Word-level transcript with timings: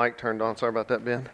mic 0.00 0.16
turned 0.16 0.40
on. 0.40 0.56
Sorry 0.56 0.70
about 0.70 0.86
that, 0.86 1.04
Ben. 1.04 1.28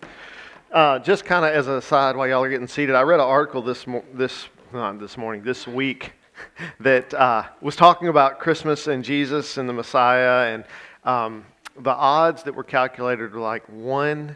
Uh, 0.72 0.98
just 0.98 1.26
kind 1.26 1.44
of 1.44 1.52
as 1.52 1.66
a 1.66 1.82
side 1.82 2.16
while 2.16 2.26
y'all 2.26 2.42
are 2.42 2.48
getting 2.48 2.66
seated, 2.66 2.94
I 2.94 3.02
read 3.02 3.20
an 3.20 3.26
article 3.26 3.60
this 3.60 3.86
mo- 3.86 4.06
this 4.14 4.48
not 4.72 4.98
this 4.98 5.18
morning, 5.18 5.42
this 5.42 5.66
week, 5.68 6.14
that 6.80 7.12
uh, 7.12 7.44
was 7.60 7.76
talking 7.76 8.08
about 8.08 8.38
Christmas 8.38 8.86
and 8.86 9.04
Jesus 9.04 9.58
and 9.58 9.68
the 9.68 9.74
Messiah, 9.74 10.54
and 10.54 10.64
um, 11.04 11.44
the 11.78 11.92
odds 11.92 12.42
that 12.44 12.54
were 12.54 12.64
calculated 12.64 13.34
were 13.34 13.38
like 13.38 13.68
one 13.68 14.34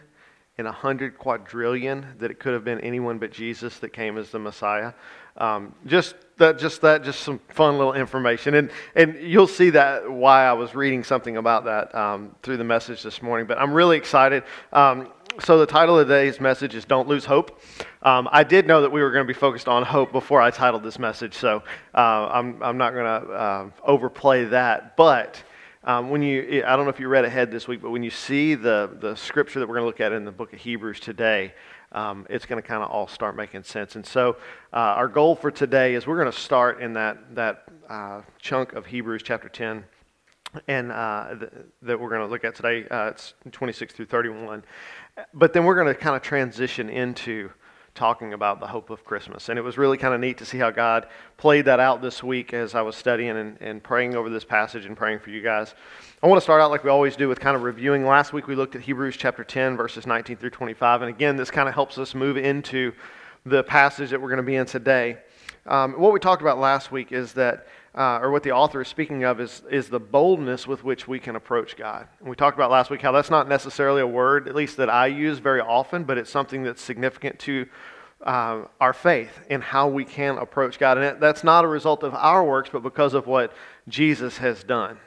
in 0.58 0.66
a 0.66 0.72
hundred 0.72 1.16
quadrillion 1.16 2.04
that 2.18 2.30
it 2.30 2.38
could 2.38 2.52
have 2.52 2.64
been 2.64 2.80
anyone 2.82 3.18
but 3.18 3.32
Jesus 3.32 3.78
that 3.78 3.94
came 3.94 4.18
as 4.18 4.28
the 4.28 4.38
Messiah. 4.38 4.92
Um, 5.38 5.74
just 5.86 6.14
that, 6.38 6.58
just 6.58 6.80
that, 6.82 7.04
just 7.04 7.20
some 7.20 7.40
fun 7.48 7.78
little 7.78 7.94
information, 7.94 8.54
and 8.54 8.70
and 8.94 9.16
you'll 9.20 9.46
see 9.46 9.70
that 9.70 10.10
why 10.10 10.44
I 10.44 10.52
was 10.52 10.74
reading 10.74 11.04
something 11.04 11.36
about 11.36 11.64
that 11.64 11.94
um, 11.94 12.34
through 12.42 12.56
the 12.56 12.64
message 12.64 13.02
this 13.02 13.22
morning. 13.22 13.46
But 13.46 13.58
I'm 13.58 13.72
really 13.72 13.96
excited. 13.96 14.44
Um, 14.72 15.12
so 15.40 15.58
the 15.58 15.66
title 15.66 15.98
of 15.98 16.08
today's 16.08 16.40
message 16.40 16.74
is 16.74 16.84
"Don't 16.84 17.08
Lose 17.08 17.24
Hope." 17.24 17.60
Um, 18.02 18.28
I 18.32 18.44
did 18.44 18.66
know 18.66 18.80
that 18.82 18.90
we 18.90 19.02
were 19.02 19.10
going 19.10 19.26
to 19.26 19.32
be 19.32 19.38
focused 19.38 19.68
on 19.68 19.84
hope 19.84 20.12
before 20.12 20.40
I 20.40 20.50
titled 20.50 20.82
this 20.82 20.98
message, 20.98 21.34
so 21.34 21.62
uh, 21.94 22.28
I'm 22.32 22.62
I'm 22.62 22.78
not 22.78 22.94
going 22.94 23.04
to 23.04 23.32
uh, 23.32 23.70
overplay 23.84 24.46
that, 24.46 24.96
but. 24.96 25.42
Um, 25.88 26.10
when 26.10 26.20
you, 26.20 26.62
I 26.66 26.76
don't 26.76 26.84
know 26.84 26.90
if 26.90 27.00
you 27.00 27.08
read 27.08 27.24
ahead 27.24 27.50
this 27.50 27.66
week, 27.66 27.80
but 27.80 27.88
when 27.88 28.02
you 28.02 28.10
see 28.10 28.54
the, 28.54 28.94
the 29.00 29.14
scripture 29.16 29.58
that 29.58 29.66
we're 29.66 29.76
going 29.76 29.84
to 29.84 29.86
look 29.86 30.02
at 30.02 30.12
in 30.12 30.26
the 30.26 30.30
book 30.30 30.52
of 30.52 30.58
Hebrews 30.58 31.00
today, 31.00 31.54
um, 31.92 32.26
it's 32.28 32.44
going 32.44 32.60
to 32.60 32.68
kind 32.68 32.82
of 32.82 32.90
all 32.90 33.08
start 33.08 33.34
making 33.34 33.62
sense. 33.62 33.96
And 33.96 34.04
so, 34.04 34.36
uh, 34.70 34.76
our 34.76 35.08
goal 35.08 35.34
for 35.34 35.50
today 35.50 35.94
is 35.94 36.06
we're 36.06 36.18
going 36.18 36.30
to 36.30 36.38
start 36.38 36.82
in 36.82 36.92
that, 36.92 37.34
that 37.34 37.64
uh, 37.88 38.20
chunk 38.38 38.74
of 38.74 38.84
Hebrews 38.84 39.22
chapter 39.24 39.48
10 39.48 39.82
and 40.66 40.92
uh, 40.92 41.28
th- 41.40 41.52
that 41.80 41.98
we're 41.98 42.10
going 42.10 42.20
to 42.20 42.26
look 42.26 42.44
at 42.44 42.54
today. 42.54 42.86
Uh, 42.90 43.06
it's 43.06 43.32
26 43.50 43.94
through 43.94 44.04
31. 44.04 44.64
But 45.32 45.54
then 45.54 45.64
we're 45.64 45.74
going 45.74 45.86
to 45.86 45.94
kind 45.94 46.14
of 46.14 46.20
transition 46.20 46.90
into 46.90 47.48
talking 47.94 48.32
about 48.32 48.60
the 48.60 48.66
hope 48.66 48.90
of 48.90 49.04
Christmas. 49.04 49.48
And 49.48 49.58
it 49.58 49.62
was 49.62 49.76
really 49.76 49.98
kind 49.98 50.14
of 50.14 50.20
neat 50.20 50.38
to 50.38 50.44
see 50.44 50.58
how 50.58 50.70
God 50.70 51.06
played 51.36 51.64
that 51.64 51.80
out 51.80 52.00
this 52.00 52.22
week 52.22 52.52
as 52.54 52.74
I 52.74 52.82
was 52.82 52.96
studying 52.96 53.30
and, 53.36 53.56
and 53.60 53.82
praying 53.82 54.14
over 54.14 54.30
this 54.30 54.44
passage 54.44 54.84
and 54.84 54.96
praying 54.96 55.18
for 55.18 55.30
you 55.30 55.42
guys. 55.42 55.74
I 56.22 56.26
want 56.26 56.38
to 56.38 56.42
start 56.42 56.60
out 56.60 56.70
like 56.70 56.84
we 56.84 56.90
always 56.90 57.16
do 57.16 57.28
with 57.28 57.40
kind 57.40 57.56
of 57.56 57.62
reviewing. 57.62 58.06
Last 58.06 58.32
week 58.32 58.46
we 58.46 58.54
looked 58.54 58.76
at 58.76 58.82
Hebrews 58.82 59.16
chapter 59.16 59.44
10, 59.44 59.76
verses 59.76 60.06
19 60.06 60.36
through 60.36 60.50
25. 60.50 61.02
And 61.02 61.10
again, 61.10 61.36
this 61.36 61.50
kind 61.50 61.68
of 61.68 61.74
helps 61.74 61.98
us 61.98 62.14
move 62.14 62.36
into 62.36 62.92
the 63.44 63.62
passage 63.64 64.10
that 64.10 64.20
we're 64.20 64.28
going 64.28 64.38
to 64.38 64.42
be 64.42 64.56
in 64.56 64.66
today. 64.66 65.18
Um, 65.66 65.94
what 65.94 66.12
we 66.12 66.20
talked 66.20 66.42
about 66.42 66.58
last 66.58 66.90
week 66.90 67.12
is 67.12 67.32
that 67.34 67.66
uh, 67.98 68.20
or 68.22 68.30
what 68.30 68.44
the 68.44 68.52
author 68.52 68.80
is 68.80 68.86
speaking 68.86 69.24
of 69.24 69.40
is, 69.40 69.60
is 69.72 69.88
the 69.88 69.98
boldness 69.98 70.68
with 70.68 70.84
which 70.84 71.08
we 71.08 71.18
can 71.18 71.34
approach 71.34 71.76
God. 71.76 72.06
And 72.20 72.30
we 72.30 72.36
talked 72.36 72.56
about 72.56 72.70
last 72.70 72.90
week 72.90 73.02
how 73.02 73.10
that's 73.10 73.28
not 73.28 73.48
necessarily 73.48 74.00
a 74.00 74.06
word, 74.06 74.46
at 74.46 74.54
least 74.54 74.76
that 74.76 74.88
I 74.88 75.08
use 75.08 75.40
very 75.40 75.60
often, 75.60 76.04
but 76.04 76.16
it's 76.16 76.30
something 76.30 76.62
that's 76.62 76.80
significant 76.80 77.40
to 77.40 77.66
uh, 78.22 78.62
our 78.80 78.92
faith 78.92 79.40
and 79.50 79.64
how 79.64 79.88
we 79.88 80.04
can 80.04 80.38
approach 80.38 80.78
God. 80.78 80.96
And 80.96 81.20
that's 81.20 81.42
not 81.42 81.64
a 81.64 81.68
result 81.68 82.04
of 82.04 82.14
our 82.14 82.44
works, 82.44 82.70
but 82.72 82.84
because 82.84 83.14
of 83.14 83.26
what 83.26 83.52
Jesus 83.88 84.38
has 84.38 84.62
done. 84.62 84.98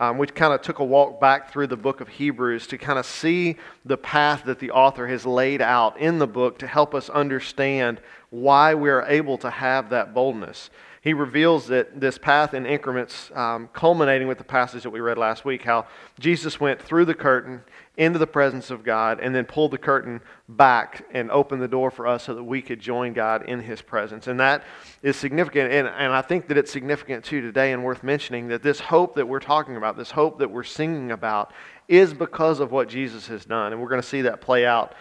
Um, 0.00 0.18
we 0.18 0.26
kind 0.26 0.52
of 0.52 0.60
took 0.60 0.80
a 0.80 0.84
walk 0.84 1.20
back 1.20 1.52
through 1.52 1.68
the 1.68 1.76
book 1.76 2.00
of 2.00 2.08
Hebrews 2.08 2.66
to 2.66 2.78
kind 2.78 2.98
of 2.98 3.06
see 3.06 3.58
the 3.84 3.96
path 3.96 4.42
that 4.46 4.58
the 4.58 4.72
author 4.72 5.06
has 5.06 5.24
laid 5.24 5.62
out 5.62 6.00
in 6.00 6.18
the 6.18 6.26
book 6.26 6.58
to 6.58 6.66
help 6.66 6.96
us 6.96 7.08
understand 7.08 8.00
why 8.30 8.74
we 8.74 8.90
are 8.90 9.04
able 9.06 9.38
to 9.38 9.50
have 9.50 9.90
that 9.90 10.12
boldness 10.12 10.70
he 11.04 11.12
reveals 11.12 11.66
that 11.66 12.00
this 12.00 12.16
path 12.16 12.54
in 12.54 12.64
increments, 12.64 13.30
um, 13.34 13.68
culminating 13.74 14.26
with 14.26 14.38
the 14.38 14.44
passage 14.44 14.84
that 14.84 14.90
we 14.90 15.00
read 15.00 15.18
last 15.18 15.44
week, 15.44 15.62
how 15.62 15.86
Jesus 16.18 16.58
went 16.58 16.80
through 16.80 17.04
the 17.04 17.14
curtain 17.14 17.62
into 17.98 18.18
the 18.18 18.26
presence 18.26 18.70
of 18.70 18.82
God 18.82 19.20
and 19.20 19.34
then 19.34 19.44
pulled 19.44 19.72
the 19.72 19.78
curtain 19.78 20.22
back 20.48 21.04
and 21.12 21.30
opened 21.30 21.60
the 21.60 21.68
door 21.68 21.90
for 21.90 22.06
us 22.06 22.24
so 22.24 22.34
that 22.34 22.42
we 22.42 22.62
could 22.62 22.80
join 22.80 23.12
God 23.12 23.46
in 23.46 23.60
his 23.60 23.82
presence. 23.82 24.28
And 24.28 24.40
that 24.40 24.64
is 25.02 25.14
significant. 25.14 25.70
And, 25.70 25.86
and 25.88 26.10
I 26.10 26.22
think 26.22 26.48
that 26.48 26.56
it's 26.56 26.72
significant 26.72 27.22
too 27.22 27.42
today 27.42 27.72
and 27.72 27.84
worth 27.84 28.02
mentioning 28.02 28.48
that 28.48 28.62
this 28.62 28.80
hope 28.80 29.14
that 29.16 29.28
we're 29.28 29.40
talking 29.40 29.76
about, 29.76 29.98
this 29.98 30.10
hope 30.10 30.38
that 30.38 30.50
we're 30.50 30.62
singing 30.62 31.12
about, 31.12 31.52
is 31.86 32.14
because 32.14 32.60
of 32.60 32.72
what 32.72 32.88
Jesus 32.88 33.26
has 33.26 33.44
done. 33.44 33.72
And 33.72 33.82
we're 33.82 33.90
going 33.90 34.00
to 34.00 34.08
see 34.08 34.22
that 34.22 34.40
play 34.40 34.64
out 34.64 34.94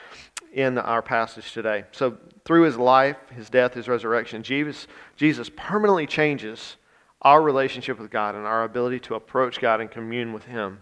in 0.54 0.78
our 0.78 1.02
passage 1.02 1.52
today. 1.52 1.84
So 1.92 2.18
through 2.46 2.64
his 2.64 2.78
life, 2.78 3.18
his 3.36 3.50
death, 3.50 3.74
his 3.74 3.88
resurrection, 3.88 4.44
Jesus, 4.44 4.88
Jesus 5.16 5.50
permanently 5.56 6.08
changes 6.08 6.78
our 7.22 7.42
relationship 7.42 8.00
with 8.00 8.12
God 8.12 8.36
and 8.36 8.46
our 8.46 8.64
ability 8.64 9.00
to 9.02 9.16
approach 9.16 9.60
God 9.60 9.82
and 9.82 9.90
commune 9.90 10.34
with 10.34 10.46
him. 10.46 10.80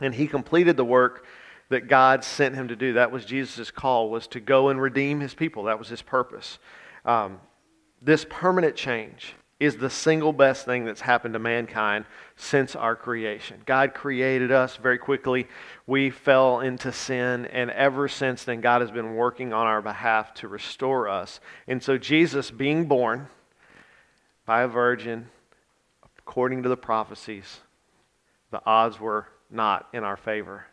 And 0.00 0.14
he 0.14 0.26
completed 0.26 0.76
the 0.76 0.84
work 0.84 1.24
that 1.70 1.88
God 1.88 2.24
sent 2.24 2.54
him 2.54 2.68
to 2.68 2.76
do. 2.76 2.94
That 2.94 3.10
was 3.10 3.24
Jesus' 3.24 3.70
call, 3.70 4.10
was 4.10 4.26
to 4.28 4.40
go 4.40 4.68
and 4.68 4.80
redeem 4.80 5.20
his 5.20 5.34
people. 5.34 5.64
That 5.64 5.78
was 5.78 5.88
his 5.88 6.02
purpose. 6.02 6.58
Um, 7.04 7.40
this 8.00 8.26
permanent 8.28 8.76
change 8.76 9.34
is 9.60 9.76
the 9.76 9.90
single 9.90 10.32
best 10.32 10.64
thing 10.64 10.84
that's 10.84 11.00
happened 11.00 11.34
to 11.34 11.38
mankind 11.38 12.04
since 12.36 12.76
our 12.76 12.94
creation. 12.94 13.60
God 13.66 13.92
created 13.92 14.52
us 14.52 14.76
very 14.76 14.98
quickly. 14.98 15.48
We 15.86 16.10
fell 16.10 16.60
into 16.60 16.92
sin, 16.92 17.46
and 17.46 17.70
ever 17.72 18.06
since 18.06 18.44
then, 18.44 18.60
God 18.60 18.82
has 18.82 18.92
been 18.92 19.16
working 19.16 19.52
on 19.52 19.66
our 19.66 19.82
behalf 19.82 20.32
to 20.34 20.48
restore 20.48 21.08
us. 21.08 21.40
And 21.66 21.82
so, 21.82 21.98
Jesus 21.98 22.52
being 22.52 22.86
born 22.86 23.28
by 24.46 24.62
a 24.62 24.68
virgin, 24.68 25.28
according 26.18 26.62
to 26.62 26.68
the 26.68 26.76
prophecies, 26.76 27.60
the 28.52 28.62
odds 28.64 29.00
were 29.00 29.26
not 29.50 29.88
in 29.92 30.04
our 30.04 30.16
favor. 30.16 30.66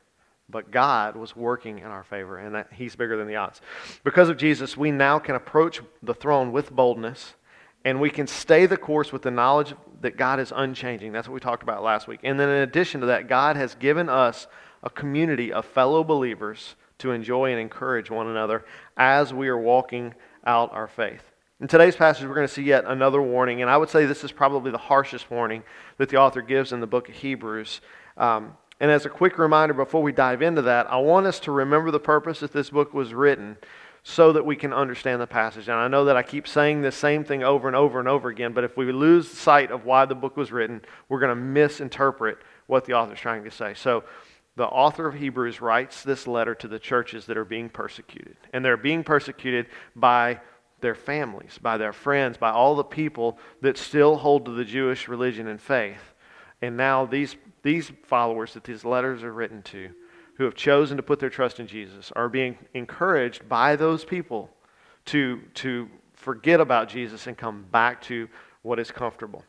But 0.48 0.70
God 0.70 1.16
was 1.16 1.36
working 1.36 1.80
in 1.80 1.88
our 1.88 2.04
favor, 2.04 2.38
and 2.38 2.54
that 2.54 2.68
He's 2.72 2.96
bigger 2.96 3.18
than 3.18 3.28
the 3.28 3.38
odds. 3.38 3.62
Because 4.04 4.30
of 4.30 4.38
Jesus, 4.38 4.78
we 4.78 4.92
now 4.92 5.18
can 5.18 5.34
approach 5.34 5.82
the 6.04 6.14
throne 6.14 6.52
with 6.52 6.70
boldness 6.70 7.34
and 7.86 8.02
we 8.02 8.10
can 8.10 8.26
stay 8.26 8.66
the 8.66 8.76
course 8.76 9.14
with 9.14 9.22
the 9.22 9.32
knowledge 9.32 9.74
that 10.02 10.18
God 10.18 10.40
is 10.40 10.52
unchanging. 10.54 11.12
That's 11.14 11.28
what 11.28 11.36
we 11.36 11.40
talked 11.40 11.64
about 11.64 11.84
last 11.84 12.08
week. 12.08 12.20
And 12.24 12.40
then, 12.40 12.50
in 12.50 12.64
addition 12.64 13.00
to 13.02 13.08
that, 13.08 13.30
God 13.30 13.56
has 13.56 13.76
given 13.76 14.10
us 14.10 14.48
a 14.84 14.90
community 14.90 15.54
of 15.54 15.66
fellow 15.66 16.04
believers 16.04 16.76
to 16.98 17.12
enjoy 17.12 17.52
and 17.52 17.60
encourage 17.60 18.10
one 18.10 18.28
another 18.28 18.66
as 18.98 19.34
we 19.34 19.48
are 19.48 19.58
walking 19.58 20.16
out 20.46 20.74
our 20.74 20.88
faith. 20.88 21.24
In 21.62 21.68
today's 21.68 21.96
passage, 21.96 22.28
we're 22.28 22.36
going 22.36 22.48
to 22.48 22.54
see 22.54 22.64
yet 22.64 22.86
another 22.86 23.22
warning, 23.22 23.62
and 23.62 23.70
I 23.70 23.78
would 23.78 23.90
say 23.90 24.06
this 24.06 24.24
is 24.24 24.32
probably 24.32 24.72
the 24.72 24.78
harshest 24.78 25.30
warning 25.32 25.64
that 25.98 26.10
the 26.10 26.18
author 26.18 26.42
gives 26.42 26.74
in 26.74 26.82
the 26.82 26.88
book 26.88 27.08
of 27.08 27.16
Hebrews. 27.16 27.82
Um, 28.18 28.58
and 28.80 28.92
as 28.92 29.06
a 29.06 29.10
quick 29.10 29.38
reminder 29.38 29.74
before 29.74 30.04
we 30.04 30.12
dive 30.12 30.42
into 30.42 30.64
that, 30.64 30.92
I 30.92 30.98
want 30.98 31.28
us 31.28 31.40
to 31.42 31.52
remember 31.52 31.92
the 31.92 32.00
purpose 32.00 32.42
that 32.42 32.52
this 32.52 32.72
book 32.72 32.94
was 32.94 33.14
written 33.14 33.58
so 34.08 34.32
that 34.34 34.46
we 34.46 34.56
can 34.56 34.72
understand 34.72 35.20
the 35.20 35.26
passage. 35.26 35.68
And 35.68 35.78
I 35.80 35.88
know 35.88 36.06
that 36.06 36.16
I 36.16 36.22
keep 36.22 36.48
saying 36.48 36.84
the 36.84 36.92
same 36.92 37.24
thing 37.24 37.44
over 37.44 37.68
and 37.68 37.76
over 37.76 37.98
and 37.98 38.08
over 38.08 38.30
again, 38.30 38.54
but 38.54 38.64
if 38.64 38.78
we 38.78 38.92
lose 38.92 39.28
sight 39.28 39.72
of 39.72 39.84
why 39.84 40.06
the 40.06 40.14
book 40.14 40.38
was 40.38 40.52
written, 40.52 40.84
we're 41.10 41.20
going 41.20 41.36
to 41.36 41.36
misinterpret 41.36 42.38
what 42.68 42.86
the 42.86 42.94
author's 42.94 43.20
trying 43.20 43.44
to 43.46 43.52
say. 43.52 43.74
So, 43.74 44.04
the 44.58 44.68
author 44.68 45.08
of 45.08 45.16
Hebrews 45.16 45.60
writes 45.60 46.04
this 46.04 46.28
letter 46.28 46.56
to 46.56 46.68
the 46.68 46.80
churches 46.80 47.26
that 47.26 47.36
are 47.36 47.44
being 47.44 47.68
persecuted. 47.68 48.38
And 48.54 48.64
they're 48.64 48.78
being 48.78 49.04
persecuted 49.04 49.66
by 49.98 50.40
their 50.80 50.96
families, 50.96 51.58
by 51.62 51.78
their 51.78 51.92
friends, 51.92 52.38
by 52.38 52.52
all 52.52 52.76
the 52.76 52.84
people 52.84 53.38
that 53.62 53.78
still 53.78 54.16
hold 54.16 54.46
to 54.46 54.52
the 54.52 54.64
Jewish 54.64 55.10
religion 55.10 55.48
and 55.48 55.60
faith. 55.60 56.14
And 56.62 56.78
now 56.78 57.06
these, 57.06 57.36
these 57.64 57.92
followers 58.04 58.54
that 58.54 58.64
these 58.64 58.86
letters 58.86 59.24
are 59.24 59.34
written 59.34 59.62
to 59.64 59.90
who 60.36 60.44
have 60.44 60.56
chosen 60.56 60.98
to 60.98 61.04
put 61.04 61.20
their 61.20 61.30
trust 61.30 61.60
in 61.60 61.68
Jesus 61.68 62.12
are 62.16 62.30
being 62.30 62.58
encouraged 62.74 63.48
by 63.48 63.76
those 63.76 64.04
people 64.04 64.50
to, 65.06 65.42
to 65.56 65.90
forget 66.14 66.60
about 66.60 66.90
Jesus 66.90 67.28
and 67.28 67.38
come 67.38 67.66
back 67.72 68.02
to 68.04 68.28
what 68.62 68.80
is 68.80 68.92
comfortable. 68.92 69.44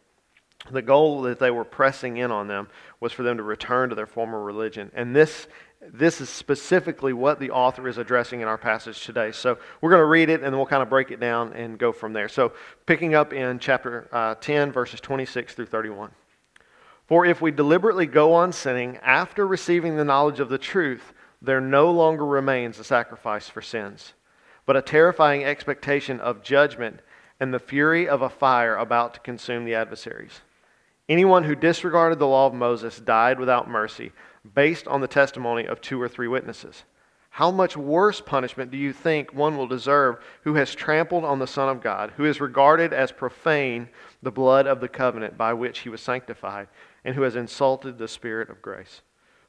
The 0.70 0.82
goal 0.82 1.22
that 1.22 1.38
they 1.38 1.50
were 1.50 1.64
pressing 1.64 2.16
in 2.16 2.30
on 2.30 2.48
them 2.48 2.68
was 3.00 3.12
for 3.12 3.22
them 3.22 3.36
to 3.36 3.42
return 3.42 3.88
to 3.90 3.94
their 3.94 4.06
former 4.06 4.42
religion. 4.42 4.90
And 4.94 5.14
this, 5.14 5.48
this 5.80 6.20
is 6.20 6.28
specifically 6.28 7.12
what 7.12 7.38
the 7.38 7.50
author 7.50 7.88
is 7.88 7.98
addressing 7.98 8.40
in 8.40 8.48
our 8.48 8.58
passage 8.58 9.04
today. 9.04 9.32
So 9.32 9.58
we're 9.80 9.90
going 9.90 10.00
to 10.00 10.06
read 10.06 10.28
it 10.28 10.34
and 10.34 10.44
then 10.44 10.56
we'll 10.56 10.66
kind 10.66 10.82
of 10.82 10.88
break 10.88 11.10
it 11.10 11.20
down 11.20 11.52
and 11.52 11.78
go 11.78 11.92
from 11.92 12.12
there. 12.12 12.28
So 12.28 12.52
picking 12.84 13.14
up 13.14 13.32
in 13.32 13.58
chapter 13.58 14.08
uh, 14.12 14.34
10, 14.36 14.72
verses 14.72 15.00
26 15.00 15.54
through 15.54 15.66
31. 15.66 16.10
For 17.06 17.24
if 17.24 17.40
we 17.40 17.52
deliberately 17.52 18.06
go 18.06 18.34
on 18.34 18.52
sinning 18.52 18.98
after 18.98 19.46
receiving 19.46 19.96
the 19.96 20.04
knowledge 20.04 20.40
of 20.40 20.48
the 20.48 20.58
truth, 20.58 21.12
there 21.40 21.60
no 21.60 21.90
longer 21.90 22.26
remains 22.26 22.78
a 22.78 22.84
sacrifice 22.84 23.48
for 23.48 23.62
sins, 23.62 24.14
but 24.64 24.76
a 24.76 24.82
terrifying 24.82 25.44
expectation 25.44 26.18
of 26.18 26.42
judgment 26.42 27.00
and 27.38 27.54
the 27.54 27.60
fury 27.60 28.08
of 28.08 28.22
a 28.22 28.28
fire 28.28 28.74
about 28.76 29.14
to 29.14 29.20
consume 29.20 29.64
the 29.64 29.74
adversaries. 29.74 30.40
Anyone 31.08 31.44
who 31.44 31.54
disregarded 31.54 32.18
the 32.18 32.26
law 32.26 32.48
of 32.48 32.54
Moses 32.54 32.98
died 32.98 33.38
without 33.38 33.70
mercy, 33.70 34.10
based 34.54 34.88
on 34.88 35.00
the 35.00 35.06
testimony 35.06 35.66
of 35.66 35.80
two 35.80 36.00
or 36.00 36.08
three 36.08 36.28
witnesses. 36.28 36.84
How 37.30 37.50
much 37.50 37.76
worse 37.76 38.20
punishment 38.20 38.70
do 38.70 38.78
you 38.78 38.92
think 38.94 39.34
one 39.34 39.58
will 39.58 39.66
deserve 39.66 40.24
who 40.42 40.54
has 40.54 40.74
trampled 40.74 41.24
on 41.24 41.38
the 41.38 41.46
Son 41.46 41.68
of 41.68 41.82
God, 41.82 42.12
who 42.16 42.24
has 42.24 42.40
regarded 42.40 42.94
as 42.94 43.12
profane 43.12 43.90
the 44.22 44.32
blood 44.32 44.66
of 44.66 44.80
the 44.80 44.88
covenant 44.88 45.36
by 45.36 45.52
which 45.52 45.80
he 45.80 45.90
was 45.90 46.00
sanctified? 46.00 46.66
And 47.06 47.14
who 47.14 47.22
has 47.22 47.36
insulted 47.36 47.96
the 47.96 48.08
Spirit 48.08 48.50
of 48.50 48.60
grace. 48.60 49.00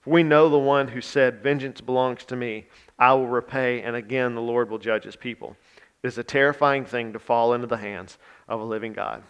For 0.02 0.12
We 0.12 0.22
know 0.22 0.48
the 0.48 0.60
one 0.60 0.88
who 0.88 1.02
said, 1.02 1.42
Vengeance 1.42 1.82
belongs 1.82 2.24
to 2.26 2.36
me. 2.36 2.68
I 3.00 3.14
will 3.14 3.28
repay, 3.28 3.82
and 3.82 3.96
again 3.96 4.36
the 4.36 4.42
Lord 4.42 4.70
will 4.70 4.78
judge 4.78 5.04
his 5.04 5.16
people. 5.16 5.58
It 6.04 6.08
is 6.08 6.20
a 6.20 6.24
terrifying 6.24 6.86
thing 6.86 7.12
to 7.14 7.20
fall 7.20 7.56
into 7.56 7.66
the 7.66 7.76
hands 7.76 8.20
of 8.48 8.62
a 8.62 8.64
living 8.64 8.94
God. 8.94 9.24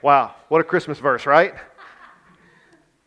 Wow, 0.00 0.36
what 0.48 0.60
a 0.60 0.64
Christmas 0.64 1.00
verse, 1.00 1.26
right? 1.26 1.54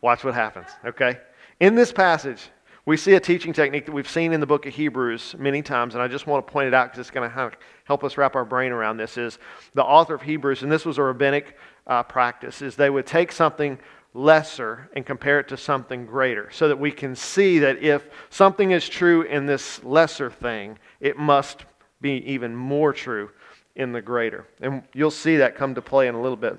Watch 0.02 0.22
what 0.24 0.34
happens, 0.34 0.68
okay? 0.84 1.18
In 1.58 1.74
this 1.74 1.90
passage, 1.90 2.50
we 2.84 2.96
see 2.96 3.14
a 3.14 3.20
teaching 3.20 3.52
technique 3.52 3.86
that 3.86 3.92
we've 3.92 4.08
seen 4.08 4.32
in 4.32 4.40
the 4.40 4.46
book 4.46 4.66
of 4.66 4.74
Hebrews 4.74 5.36
many 5.38 5.62
times, 5.62 5.94
and 5.94 6.02
I 6.02 6.08
just 6.08 6.26
want 6.26 6.46
to 6.46 6.52
point 6.52 6.68
it 6.68 6.74
out 6.74 6.86
because 6.86 7.00
it's 7.00 7.10
going 7.10 7.30
to 7.30 7.52
help 7.84 8.04
us 8.04 8.16
wrap 8.16 8.34
our 8.34 8.44
brain 8.44 8.72
around 8.72 8.98
this. 8.98 9.16
Is 9.16 9.38
the 9.74 9.84
author 9.84 10.14
of 10.14 10.22
Hebrews, 10.22 10.62
and 10.62 10.70
this 10.70 10.84
was 10.84 10.98
a 10.98 11.02
rabbinic 11.02 11.56
uh, 11.86 12.02
practice, 12.02 12.62
is 12.62 12.76
they 12.76 12.90
would 12.90 13.06
take 13.06 13.32
something 13.32 13.78
lesser 14.14 14.90
and 14.94 15.04
compare 15.04 15.38
it 15.38 15.48
to 15.48 15.56
something 15.56 16.06
greater 16.06 16.50
so 16.50 16.68
that 16.68 16.78
we 16.78 16.90
can 16.90 17.14
see 17.14 17.58
that 17.58 17.82
if 17.82 18.08
something 18.30 18.70
is 18.70 18.88
true 18.88 19.22
in 19.22 19.46
this 19.46 19.82
lesser 19.84 20.30
thing, 20.30 20.78
it 21.00 21.16
must 21.16 21.64
be 22.00 22.22
even 22.26 22.54
more 22.54 22.92
true 22.92 23.30
in 23.76 23.92
the 23.92 24.02
greater. 24.02 24.46
And 24.60 24.82
you'll 24.92 25.10
see 25.10 25.36
that 25.36 25.56
come 25.56 25.74
to 25.74 25.82
play 25.82 26.08
in 26.08 26.14
a 26.14 26.20
little 26.20 26.36
bit. 26.36 26.58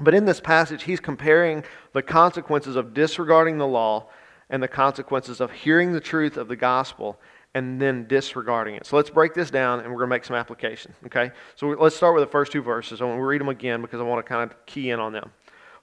But 0.00 0.14
in 0.14 0.24
this 0.24 0.40
passage, 0.40 0.84
he's 0.84 1.00
comparing 1.00 1.64
the 1.92 2.02
consequences 2.02 2.76
of 2.76 2.94
disregarding 2.94 3.58
the 3.58 3.66
law 3.66 4.06
and 4.50 4.62
the 4.62 4.68
consequences 4.68 5.40
of 5.40 5.50
hearing 5.50 5.92
the 5.92 6.00
truth 6.00 6.36
of 6.36 6.48
the 6.48 6.56
gospel 6.56 7.18
and 7.54 7.80
then 7.80 8.06
disregarding 8.06 8.76
it. 8.76 8.86
So 8.86 8.96
let's 8.96 9.10
break 9.10 9.34
this 9.34 9.50
down 9.50 9.80
and 9.80 9.88
we're 9.88 9.98
going 9.98 10.10
to 10.10 10.14
make 10.16 10.24
some 10.24 10.36
application. 10.36 10.94
Okay? 11.06 11.32
So 11.56 11.68
let's 11.68 11.96
start 11.96 12.14
with 12.14 12.22
the 12.22 12.30
first 12.30 12.52
two 12.52 12.62
verses. 12.62 13.00
I 13.00 13.04
want 13.04 13.18
to 13.18 13.24
read 13.24 13.40
them 13.40 13.48
again 13.48 13.82
because 13.82 14.00
I 14.00 14.04
want 14.04 14.24
to 14.24 14.28
kind 14.28 14.50
of 14.50 14.66
key 14.66 14.90
in 14.90 15.00
on 15.00 15.12
them. 15.12 15.32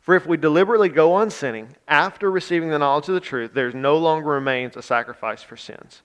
For 0.05 0.15
if 0.15 0.27
we 0.27 0.37
deliberately 0.37 0.89
go 0.89 1.13
on 1.13 1.31
sinning 1.31 1.75
after 1.87 2.29
receiving 2.29 2.69
the 2.69 2.77
knowledge 2.77 3.09
of 3.09 3.15
the 3.15 3.19
truth, 3.19 3.55
there 3.55 3.71
no 3.71 3.97
longer 3.97 4.29
remains 4.29 4.77
a 4.77 4.83
sacrifice 4.83 5.41
for 5.41 5.57
sins, 5.57 6.03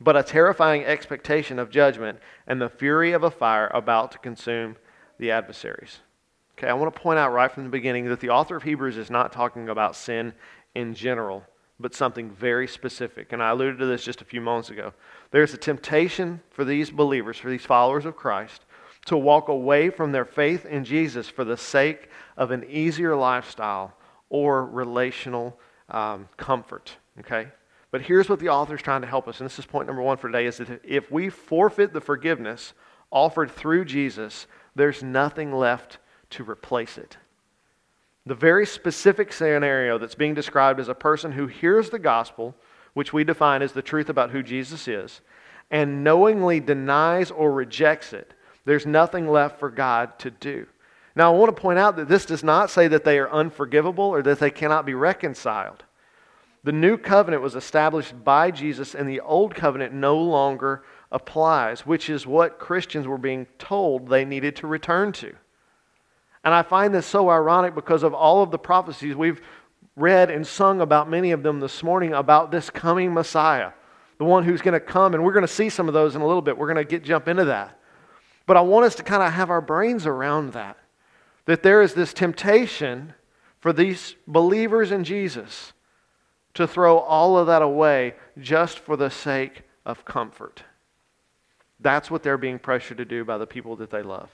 but 0.00 0.16
a 0.16 0.24
terrifying 0.24 0.84
expectation 0.84 1.60
of 1.60 1.70
judgment 1.70 2.18
and 2.48 2.60
the 2.60 2.68
fury 2.68 3.12
of 3.12 3.22
a 3.22 3.30
fire 3.30 3.70
about 3.72 4.10
to 4.10 4.18
consume 4.18 4.74
the 5.20 5.30
adversaries. 5.30 6.00
Okay, 6.58 6.66
I 6.66 6.72
want 6.72 6.92
to 6.92 7.00
point 7.00 7.20
out 7.20 7.32
right 7.32 7.52
from 7.52 7.62
the 7.62 7.70
beginning 7.70 8.06
that 8.06 8.18
the 8.18 8.30
author 8.30 8.56
of 8.56 8.64
Hebrews 8.64 8.96
is 8.96 9.10
not 9.10 9.32
talking 9.32 9.68
about 9.68 9.94
sin 9.94 10.32
in 10.74 10.92
general, 10.92 11.44
but 11.78 11.94
something 11.94 12.32
very 12.32 12.66
specific. 12.66 13.32
And 13.32 13.40
I 13.40 13.50
alluded 13.50 13.78
to 13.78 13.86
this 13.86 14.04
just 14.04 14.22
a 14.22 14.24
few 14.24 14.40
moments 14.40 14.70
ago. 14.70 14.92
There's 15.30 15.54
a 15.54 15.58
temptation 15.58 16.40
for 16.50 16.64
these 16.64 16.90
believers, 16.90 17.38
for 17.38 17.48
these 17.48 17.64
followers 17.64 18.06
of 18.06 18.16
Christ, 18.16 18.64
to 19.06 19.16
walk 19.16 19.48
away 19.48 19.90
from 19.90 20.12
their 20.12 20.24
faith 20.24 20.66
in 20.66 20.84
Jesus 20.84 21.28
for 21.28 21.44
the 21.44 21.56
sake 21.56 22.10
of 22.36 22.50
an 22.50 22.64
easier 22.68 23.16
lifestyle 23.16 23.94
or 24.28 24.66
relational 24.66 25.58
um, 25.88 26.28
comfort. 26.36 26.96
Okay? 27.20 27.48
But 27.90 28.02
here's 28.02 28.28
what 28.28 28.40
the 28.40 28.48
author 28.48 28.74
is 28.74 28.82
trying 28.82 29.00
to 29.00 29.06
help 29.06 29.28
us, 29.28 29.40
and 29.40 29.48
this 29.48 29.58
is 29.58 29.66
point 29.66 29.86
number 29.86 30.02
one 30.02 30.16
for 30.16 30.28
today, 30.28 30.46
is 30.46 30.58
that 30.58 30.80
if 30.84 31.10
we 31.10 31.30
forfeit 31.30 31.92
the 31.92 32.00
forgiveness 32.00 32.74
offered 33.10 33.50
through 33.50 33.84
Jesus, 33.84 34.46
there's 34.74 35.02
nothing 35.02 35.52
left 35.52 35.98
to 36.30 36.44
replace 36.44 36.98
it. 36.98 37.16
The 38.26 38.34
very 38.34 38.66
specific 38.66 39.32
scenario 39.32 39.98
that's 39.98 40.16
being 40.16 40.34
described 40.34 40.80
is 40.80 40.88
a 40.88 40.94
person 40.94 41.32
who 41.32 41.46
hears 41.46 41.90
the 41.90 42.00
gospel, 42.00 42.56
which 42.92 43.12
we 43.12 43.22
define 43.22 43.62
as 43.62 43.72
the 43.72 43.82
truth 43.82 44.08
about 44.08 44.32
who 44.32 44.42
Jesus 44.42 44.88
is, 44.88 45.20
and 45.70 46.02
knowingly 46.02 46.58
denies 46.58 47.30
or 47.30 47.52
rejects 47.52 48.12
it, 48.12 48.34
there's 48.66 48.84
nothing 48.84 49.26
left 49.28 49.58
for 49.58 49.70
God 49.70 50.18
to 50.18 50.30
do. 50.30 50.66
Now, 51.14 51.32
I 51.32 51.38
want 51.38 51.56
to 51.56 51.60
point 51.60 51.78
out 51.78 51.96
that 51.96 52.08
this 52.08 52.26
does 52.26 52.44
not 52.44 52.68
say 52.68 52.88
that 52.88 53.04
they 53.04 53.18
are 53.18 53.30
unforgivable 53.30 54.04
or 54.04 54.20
that 54.22 54.38
they 54.38 54.50
cannot 54.50 54.84
be 54.84 54.92
reconciled. 54.92 55.82
The 56.62 56.72
new 56.72 56.98
covenant 56.98 57.42
was 57.42 57.54
established 57.54 58.22
by 58.22 58.50
Jesus, 58.50 58.94
and 58.94 59.08
the 59.08 59.20
old 59.20 59.54
covenant 59.54 59.94
no 59.94 60.18
longer 60.18 60.82
applies, 61.10 61.86
which 61.86 62.10
is 62.10 62.26
what 62.26 62.58
Christians 62.58 63.06
were 63.06 63.16
being 63.16 63.46
told 63.58 64.08
they 64.08 64.24
needed 64.24 64.56
to 64.56 64.66
return 64.66 65.12
to. 65.12 65.34
And 66.44 66.52
I 66.52 66.62
find 66.62 66.94
this 66.94 67.06
so 67.06 67.30
ironic 67.30 67.74
because 67.74 68.02
of 68.02 68.12
all 68.12 68.42
of 68.42 68.50
the 68.50 68.58
prophecies 68.58 69.14
we've 69.14 69.40
read 69.94 70.30
and 70.30 70.46
sung 70.46 70.80
about 70.80 71.08
many 71.08 71.30
of 71.30 71.42
them 71.42 71.60
this 71.60 71.82
morning 71.82 72.12
about 72.12 72.50
this 72.50 72.68
coming 72.68 73.14
Messiah, 73.14 73.70
the 74.18 74.24
one 74.24 74.44
who's 74.44 74.60
going 74.60 74.74
to 74.74 74.80
come. 74.80 75.14
And 75.14 75.24
we're 75.24 75.32
going 75.32 75.46
to 75.46 75.48
see 75.48 75.70
some 75.70 75.88
of 75.88 75.94
those 75.94 76.14
in 76.14 76.20
a 76.20 76.26
little 76.26 76.42
bit. 76.42 76.58
We're 76.58 76.72
going 76.72 76.84
to 76.84 76.90
get 76.90 77.02
jump 77.02 77.28
into 77.28 77.46
that. 77.46 77.75
But 78.46 78.56
I 78.56 78.60
want 78.60 78.86
us 78.86 78.94
to 78.96 79.02
kind 79.02 79.22
of 79.22 79.32
have 79.32 79.50
our 79.50 79.60
brains 79.60 80.06
around 80.06 80.52
that. 80.52 80.76
That 81.46 81.62
there 81.62 81.82
is 81.82 81.94
this 81.94 82.12
temptation 82.12 83.14
for 83.60 83.72
these 83.72 84.14
believers 84.26 84.92
in 84.92 85.04
Jesus 85.04 85.72
to 86.54 86.66
throw 86.66 86.98
all 86.98 87.36
of 87.36 87.48
that 87.48 87.62
away 87.62 88.14
just 88.40 88.78
for 88.78 88.96
the 88.96 89.10
sake 89.10 89.62
of 89.84 90.04
comfort. 90.04 90.62
That's 91.80 92.10
what 92.10 92.22
they're 92.22 92.38
being 92.38 92.58
pressured 92.58 92.98
to 92.98 93.04
do 93.04 93.24
by 93.24 93.38
the 93.38 93.46
people 93.46 93.76
that 93.76 93.90
they 93.90 94.02
love. 94.02 94.30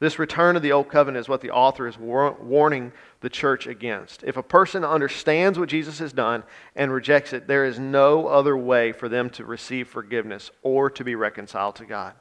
This 0.00 0.18
return 0.18 0.54
of 0.54 0.62
the 0.62 0.70
old 0.70 0.88
covenant 0.88 1.24
is 1.24 1.28
what 1.28 1.40
the 1.40 1.50
author 1.50 1.88
is 1.88 1.98
war- 1.98 2.36
warning 2.40 2.92
the 3.20 3.28
church 3.28 3.66
against. 3.66 4.22
If 4.22 4.36
a 4.36 4.42
person 4.42 4.84
understands 4.84 5.58
what 5.58 5.68
Jesus 5.68 5.98
has 5.98 6.12
done 6.12 6.44
and 6.76 6.92
rejects 6.92 7.32
it, 7.32 7.48
there 7.48 7.64
is 7.64 7.80
no 7.80 8.28
other 8.28 8.56
way 8.56 8.92
for 8.92 9.08
them 9.08 9.28
to 9.30 9.44
receive 9.44 9.88
forgiveness 9.88 10.52
or 10.62 10.88
to 10.90 11.02
be 11.02 11.16
reconciled 11.16 11.74
to 11.76 11.84
God. 11.84 12.14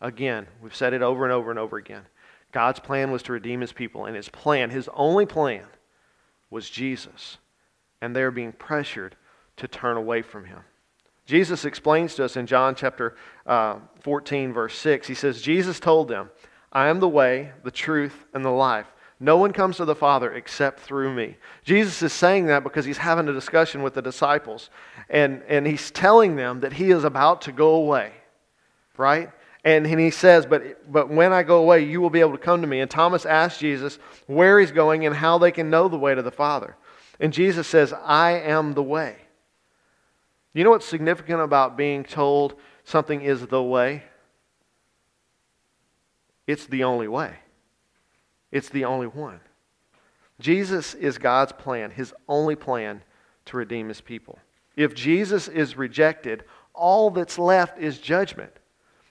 Again, 0.00 0.46
we've 0.62 0.74
said 0.74 0.92
it 0.92 1.02
over 1.02 1.24
and 1.24 1.32
over 1.32 1.50
and 1.50 1.58
over 1.58 1.76
again. 1.76 2.06
God's 2.52 2.80
plan 2.80 3.10
was 3.10 3.22
to 3.24 3.32
redeem 3.32 3.60
his 3.60 3.72
people, 3.72 4.06
and 4.06 4.16
his 4.16 4.28
plan, 4.28 4.70
his 4.70 4.88
only 4.94 5.26
plan, 5.26 5.64
was 6.50 6.70
Jesus. 6.70 7.38
And 8.00 8.14
they're 8.14 8.30
being 8.30 8.52
pressured 8.52 9.16
to 9.56 9.68
turn 9.68 9.96
away 9.96 10.22
from 10.22 10.44
him. 10.44 10.60
Jesus 11.26 11.64
explains 11.64 12.14
to 12.14 12.24
us 12.24 12.36
in 12.36 12.46
John 12.46 12.74
chapter 12.74 13.16
uh, 13.44 13.80
14, 14.00 14.52
verse 14.52 14.78
6, 14.78 15.06
he 15.06 15.14
says, 15.14 15.42
Jesus 15.42 15.78
told 15.78 16.08
them, 16.08 16.30
I 16.72 16.88
am 16.88 17.00
the 17.00 17.08
way, 17.08 17.52
the 17.64 17.70
truth, 17.70 18.24
and 18.32 18.44
the 18.44 18.50
life. 18.50 18.86
No 19.20 19.36
one 19.36 19.52
comes 19.52 19.76
to 19.78 19.84
the 19.84 19.94
Father 19.94 20.32
except 20.32 20.80
through 20.80 21.12
me. 21.12 21.36
Jesus 21.64 22.02
is 22.02 22.12
saying 22.12 22.46
that 22.46 22.62
because 22.62 22.84
he's 22.84 22.98
having 22.98 23.28
a 23.28 23.32
discussion 23.32 23.82
with 23.82 23.94
the 23.94 24.02
disciples. 24.02 24.70
And, 25.10 25.42
and 25.48 25.66
he's 25.66 25.90
telling 25.90 26.36
them 26.36 26.60
that 26.60 26.74
he 26.74 26.90
is 26.92 27.04
about 27.04 27.42
to 27.42 27.52
go 27.52 27.74
away, 27.74 28.12
right? 28.96 29.30
And, 29.68 29.86
and 29.86 30.00
he 30.00 30.10
says, 30.10 30.46
but, 30.46 30.90
but 30.90 31.10
when 31.10 31.30
I 31.30 31.42
go 31.42 31.58
away, 31.58 31.84
you 31.84 32.00
will 32.00 32.08
be 32.08 32.20
able 32.20 32.32
to 32.32 32.38
come 32.38 32.62
to 32.62 32.66
me. 32.66 32.80
And 32.80 32.90
Thomas 32.90 33.26
asked 33.26 33.60
Jesus 33.60 33.98
where 34.26 34.58
he's 34.58 34.72
going 34.72 35.04
and 35.04 35.14
how 35.14 35.36
they 35.36 35.52
can 35.52 35.68
know 35.68 35.88
the 35.88 35.98
way 35.98 36.14
to 36.14 36.22
the 36.22 36.30
Father. 36.30 36.74
And 37.20 37.34
Jesus 37.34 37.66
says, 37.66 37.92
I 37.92 38.30
am 38.30 38.72
the 38.72 38.82
way. 38.82 39.16
You 40.54 40.64
know 40.64 40.70
what's 40.70 40.86
significant 40.86 41.42
about 41.42 41.76
being 41.76 42.02
told 42.02 42.54
something 42.84 43.20
is 43.20 43.46
the 43.46 43.62
way? 43.62 44.04
It's 46.46 46.64
the 46.64 46.84
only 46.84 47.06
way. 47.06 47.34
It's 48.50 48.70
the 48.70 48.86
only 48.86 49.06
one. 49.06 49.38
Jesus 50.40 50.94
is 50.94 51.18
God's 51.18 51.52
plan, 51.52 51.90
his 51.90 52.14
only 52.26 52.56
plan 52.56 53.02
to 53.44 53.58
redeem 53.58 53.88
his 53.88 54.00
people. 54.00 54.38
If 54.76 54.94
Jesus 54.94 55.46
is 55.46 55.76
rejected, 55.76 56.44
all 56.72 57.10
that's 57.10 57.38
left 57.38 57.78
is 57.78 57.98
judgment 57.98 58.57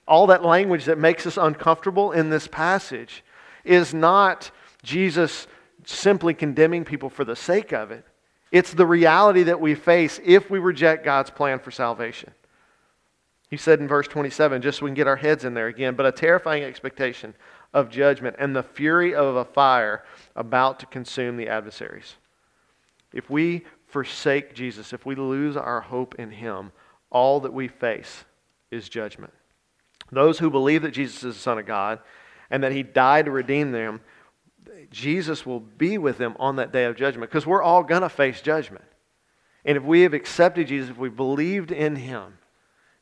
all 0.08 0.26
that 0.28 0.44
language 0.44 0.86
that 0.86 0.98
makes 0.98 1.26
us 1.26 1.36
uncomfortable 1.36 2.12
in 2.12 2.30
this 2.30 2.48
passage 2.48 3.22
is 3.64 3.92
not 3.92 4.50
Jesus 4.82 5.46
simply 5.84 6.34
condemning 6.34 6.84
people 6.84 7.10
for 7.10 7.24
the 7.24 7.36
sake 7.36 7.72
of 7.72 7.90
it. 7.90 8.04
It's 8.50 8.72
the 8.72 8.86
reality 8.86 9.44
that 9.44 9.60
we 9.60 9.74
face 9.74 10.18
if 10.24 10.50
we 10.50 10.58
reject 10.58 11.04
God's 11.04 11.30
plan 11.30 11.58
for 11.58 11.70
salvation. 11.70 12.32
He 13.50 13.56
said 13.56 13.80
in 13.80 13.88
verse 13.88 14.08
27, 14.08 14.62
just 14.62 14.78
so 14.78 14.84
we 14.84 14.90
can 14.90 14.94
get 14.94 15.06
our 15.06 15.16
heads 15.16 15.44
in 15.44 15.54
there 15.54 15.68
again, 15.68 15.94
but 15.94 16.06
a 16.06 16.12
terrifying 16.12 16.64
expectation 16.64 17.34
of 17.72 17.90
judgment 17.90 18.36
and 18.38 18.54
the 18.54 18.62
fury 18.62 19.14
of 19.14 19.36
a 19.36 19.44
fire 19.44 20.04
about 20.36 20.80
to 20.80 20.86
consume 20.86 21.36
the 21.36 21.48
adversaries. 21.48 22.16
If 23.12 23.30
we 23.30 23.64
forsake 23.86 24.54
Jesus, 24.54 24.92
if 24.92 25.06
we 25.06 25.14
lose 25.14 25.56
our 25.56 25.80
hope 25.80 26.14
in 26.16 26.30
Him, 26.30 26.72
all 27.10 27.40
that 27.40 27.52
we 27.52 27.68
face 27.68 28.24
is 28.70 28.88
judgment. 28.88 29.32
Those 30.10 30.38
who 30.38 30.50
believe 30.50 30.82
that 30.82 30.92
Jesus 30.92 31.22
is 31.22 31.34
the 31.34 31.40
Son 31.40 31.58
of 31.58 31.66
God 31.66 32.00
and 32.50 32.62
that 32.62 32.72
He 32.72 32.82
died 32.82 33.26
to 33.26 33.30
redeem 33.30 33.72
them, 33.72 34.00
Jesus 34.90 35.44
will 35.44 35.60
be 35.60 35.98
with 35.98 36.18
them 36.18 36.36
on 36.38 36.56
that 36.56 36.72
day 36.72 36.84
of 36.84 36.96
judgment 36.96 37.30
because 37.30 37.46
we're 37.46 37.62
all 37.62 37.82
going 37.82 38.02
to 38.02 38.08
face 38.08 38.40
judgment. 38.40 38.84
And 39.64 39.76
if 39.76 39.82
we 39.82 40.02
have 40.02 40.14
accepted 40.14 40.68
Jesus, 40.68 40.90
if 40.90 40.98
we 40.98 41.10
believed 41.10 41.70
in 41.70 41.96
Him 41.96 42.38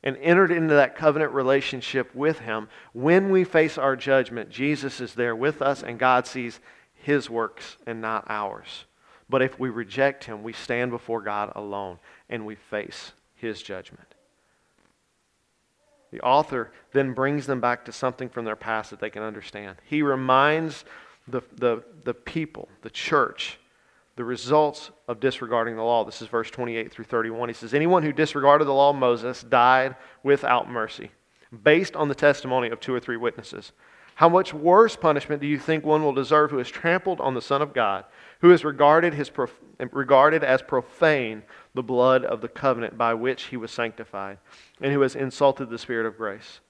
and 0.02 0.16
entered 0.18 0.50
into 0.50 0.74
that 0.74 0.96
covenant 0.96 1.32
relationship 1.32 2.14
with 2.14 2.40
Him, 2.40 2.68
when 2.92 3.30
we 3.30 3.44
face 3.44 3.78
our 3.78 3.94
judgment, 3.94 4.50
Jesus 4.50 5.00
is 5.00 5.14
there 5.14 5.36
with 5.36 5.62
us 5.62 5.82
and 5.82 5.98
God 5.98 6.26
sees 6.26 6.58
His 6.94 7.30
works 7.30 7.76
and 7.86 8.00
not 8.00 8.24
ours. 8.28 8.86
But 9.28 9.42
if 9.42 9.58
we 9.60 9.68
reject 9.70 10.24
Him, 10.24 10.42
we 10.42 10.52
stand 10.52 10.90
before 10.90 11.20
God 11.20 11.52
alone 11.54 11.98
and 12.28 12.46
we 12.46 12.56
face 12.56 13.12
His 13.34 13.62
judgment. 13.62 14.15
The 16.12 16.20
author 16.20 16.72
then 16.92 17.12
brings 17.12 17.46
them 17.46 17.60
back 17.60 17.84
to 17.84 17.92
something 17.92 18.28
from 18.28 18.44
their 18.44 18.56
past 18.56 18.90
that 18.90 19.00
they 19.00 19.10
can 19.10 19.22
understand. 19.22 19.76
He 19.84 20.02
reminds 20.02 20.84
the, 21.28 21.42
the, 21.56 21.82
the 22.04 22.14
people, 22.14 22.68
the 22.82 22.90
church, 22.90 23.58
the 24.16 24.24
results 24.24 24.90
of 25.08 25.20
disregarding 25.20 25.76
the 25.76 25.82
law. 25.82 26.04
This 26.04 26.22
is 26.22 26.28
verse 26.28 26.50
28 26.50 26.92
through 26.92 27.04
31. 27.04 27.48
He 27.48 27.54
says, 27.54 27.74
Anyone 27.74 28.02
who 28.02 28.12
disregarded 28.12 28.66
the 28.66 28.72
law 28.72 28.90
of 28.90 28.96
Moses 28.96 29.42
died 29.42 29.96
without 30.22 30.70
mercy, 30.70 31.10
based 31.62 31.96
on 31.96 32.08
the 32.08 32.14
testimony 32.14 32.70
of 32.70 32.80
two 32.80 32.94
or 32.94 33.00
three 33.00 33.16
witnesses. 33.16 33.72
How 34.14 34.30
much 34.30 34.54
worse 34.54 34.96
punishment 34.96 35.42
do 35.42 35.46
you 35.46 35.58
think 35.58 35.84
one 35.84 36.02
will 36.02 36.14
deserve 36.14 36.50
who 36.50 36.58
has 36.58 36.68
trampled 36.68 37.20
on 37.20 37.34
the 37.34 37.42
Son 37.42 37.60
of 37.60 37.74
God, 37.74 38.06
who 38.40 38.50
has 38.50 38.64
regarded, 38.64 39.14
his 39.14 39.30
prof- 39.30 39.60
regarded 39.92 40.44
as 40.44 40.62
profane 40.62 41.42
the 41.74 41.82
blood 41.82 42.24
of 42.24 42.40
the 42.40 42.48
covenant 42.48 42.96
by 42.98 43.14
which 43.14 43.44
he 43.44 43.56
was 43.56 43.70
sanctified, 43.70 44.38
and 44.80 44.92
who 44.92 45.00
has 45.00 45.16
insulted 45.16 45.70
the 45.70 45.78
Spirit 45.78 46.06
of 46.06 46.16
grace? 46.16 46.60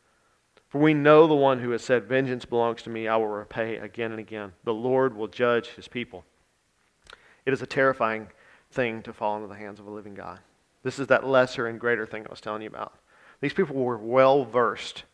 For 0.69 0.81
we 0.81 0.95
know 0.95 1.27
the 1.27 1.35
one 1.35 1.61
who 1.61 1.71
has 1.71 1.83
said, 1.83 2.05
Vengeance 2.05 2.45
belongs 2.45 2.83
to 2.83 2.91
me, 2.91 3.09
I 3.09 3.17
will 3.17 3.29
repay 3.29 3.77
again 3.77 4.11
and 4.11 4.21
again. 4.21 4.53
The 4.65 4.75
Lord 4.75 5.17
will 5.17 5.29
judge 5.29 5.69
his 5.69 5.89
people. 5.89 6.25
It 7.45 7.53
is 7.53 7.63
a 7.63 7.67
terrifying 7.67 8.29
thing 8.71 9.03
to 9.03 9.13
fall 9.13 9.37
into 9.37 9.49
the 9.49 9.55
hands 9.55 9.79
of 9.79 9.87
a 9.87 9.91
living 9.91 10.15
God. 10.15 10.41
This 10.83 10.99
is 10.99 11.07
that 11.07 11.27
lesser 11.27 11.67
and 11.67 11.81
greater 11.81 12.07
thing 12.07 12.27
I 12.27 12.31
was 12.31 12.41
telling 12.41 12.63
you 12.63 12.69
about. 12.69 12.95
These 13.41 13.55
people 13.55 13.77
were 13.77 13.99
well 13.99 14.45
versed 14.45 15.05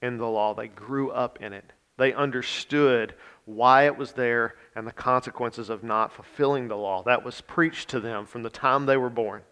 in 0.00 0.18
the 0.18 0.28
law, 0.28 0.54
they 0.54 0.68
grew 0.68 1.10
up 1.10 1.42
in 1.42 1.52
it. 1.52 1.72
They 1.98 2.14
understood 2.14 3.14
why 3.44 3.86
it 3.86 3.98
was 3.98 4.12
there 4.12 4.54
and 4.74 4.86
the 4.86 4.92
consequences 4.92 5.68
of 5.68 5.82
not 5.82 6.12
fulfilling 6.12 6.68
the 6.68 6.76
law. 6.76 7.02
That 7.02 7.24
was 7.24 7.40
preached 7.40 7.88
to 7.90 8.00
them 8.00 8.24
from 8.24 8.42
the 8.42 8.50
time 8.50 8.86
they 8.86 8.96
were 8.96 9.10
born. 9.10 9.42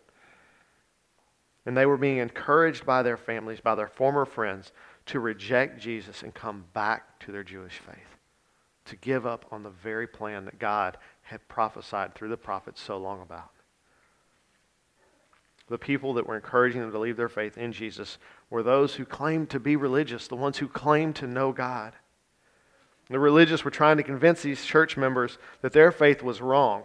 And 1.66 1.76
they 1.76 1.86
were 1.86 1.96
being 1.96 2.18
encouraged 2.18 2.86
by 2.86 3.02
their 3.02 3.16
families, 3.16 3.60
by 3.60 3.74
their 3.74 3.88
former 3.88 4.24
friends, 4.24 4.72
to 5.06 5.18
reject 5.18 5.80
Jesus 5.80 6.22
and 6.22 6.32
come 6.32 6.66
back 6.72 7.18
to 7.20 7.32
their 7.32 7.42
Jewish 7.42 7.78
faith, 7.78 8.16
to 8.84 8.96
give 8.96 9.26
up 9.26 9.46
on 9.50 9.64
the 9.64 9.70
very 9.70 10.06
plan 10.06 10.44
that 10.44 10.60
God 10.60 10.96
had 11.22 11.48
prophesied 11.48 12.14
through 12.14 12.28
the 12.28 12.36
prophets 12.36 12.80
so 12.80 12.96
long 12.98 13.20
about. 13.22 13.50
The 15.68 15.78
people 15.78 16.14
that 16.14 16.26
were 16.26 16.36
encouraging 16.36 16.80
them 16.80 16.92
to 16.92 16.98
leave 16.98 17.16
their 17.16 17.28
faith 17.28 17.58
in 17.58 17.72
Jesus 17.72 18.18
were 18.50 18.62
those 18.62 18.94
who 18.94 19.04
claimed 19.04 19.50
to 19.50 19.58
be 19.58 19.74
religious, 19.74 20.28
the 20.28 20.36
ones 20.36 20.58
who 20.58 20.68
claimed 20.68 21.16
to 21.16 21.26
know 21.26 21.50
God. 21.50 21.94
The 23.08 23.18
religious 23.18 23.64
were 23.64 23.70
trying 23.70 23.98
to 23.98 24.02
convince 24.02 24.42
these 24.42 24.64
church 24.64 24.96
members 24.96 25.38
that 25.62 25.72
their 25.72 25.92
faith 25.92 26.22
was 26.22 26.40
wrong 26.40 26.82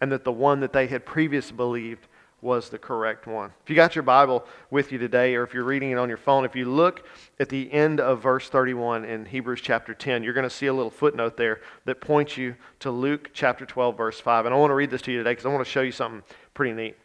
and 0.00 0.12
that 0.12 0.24
the 0.24 0.32
one 0.32 0.60
that 0.60 0.72
they 0.72 0.86
had 0.86 1.06
previously 1.06 1.56
believed 1.56 2.06
was 2.42 2.68
the 2.68 2.78
correct 2.78 3.26
one. 3.26 3.50
If 3.62 3.70
you 3.70 3.76
got 3.76 3.96
your 3.96 4.02
Bible 4.02 4.44
with 4.70 4.92
you 4.92 4.98
today, 4.98 5.34
or 5.34 5.42
if 5.42 5.54
you're 5.54 5.64
reading 5.64 5.90
it 5.90 5.98
on 5.98 6.08
your 6.08 6.18
phone, 6.18 6.44
if 6.44 6.54
you 6.54 6.66
look 6.66 7.06
at 7.40 7.48
the 7.48 7.72
end 7.72 7.98
of 7.98 8.22
verse 8.22 8.48
31 8.50 9.06
in 9.06 9.24
Hebrews 9.24 9.62
chapter 9.62 9.94
10, 9.94 10.22
you're 10.22 10.34
going 10.34 10.44
to 10.44 10.50
see 10.50 10.66
a 10.66 10.74
little 10.74 10.90
footnote 10.90 11.38
there 11.38 11.60
that 11.86 12.02
points 12.02 12.36
you 12.36 12.54
to 12.80 12.90
Luke 12.90 13.30
chapter 13.32 13.64
12, 13.64 13.96
verse 13.96 14.20
5. 14.20 14.44
And 14.44 14.54
I 14.54 14.58
want 14.58 14.70
to 14.70 14.74
read 14.74 14.90
this 14.90 15.02
to 15.02 15.12
you 15.12 15.18
today 15.18 15.32
because 15.32 15.46
I 15.46 15.48
want 15.48 15.64
to 15.64 15.70
show 15.70 15.80
you 15.80 15.92
something 15.92 16.22
pretty 16.52 16.74
neat. 16.74 16.96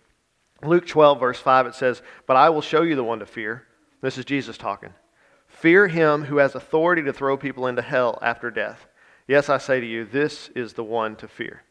Luke 0.64 0.86
12, 0.86 1.20
verse 1.20 1.40
5, 1.40 1.68
it 1.68 1.76
says, 1.76 2.02
But 2.28 2.36
I 2.36 2.50
will 2.50 2.62
show 2.62 2.82
you 2.82 2.96
the 2.96 3.04
one 3.04 3.20
to 3.20 3.26
fear. 3.26 3.66
This 4.02 4.18
is 4.18 4.26
Jesus 4.26 4.58
talking. 4.58 4.94
Fear 5.62 5.90
him 5.90 6.24
who 6.24 6.38
has 6.38 6.56
authority 6.56 7.04
to 7.04 7.14
throw 7.14 7.38
people 7.38 7.68
into 7.68 7.84
hell 7.84 8.18
after 8.24 8.50
death. 8.50 8.88
Yes, 9.28 9.48
I 9.48 9.60
say 9.60 9.80
to 9.80 9.86
you, 9.86 10.06
this 10.06 10.50
is 10.56 10.74
the 10.74 10.84
one 10.84 11.16
to 11.18 11.28
fear. 11.28 11.62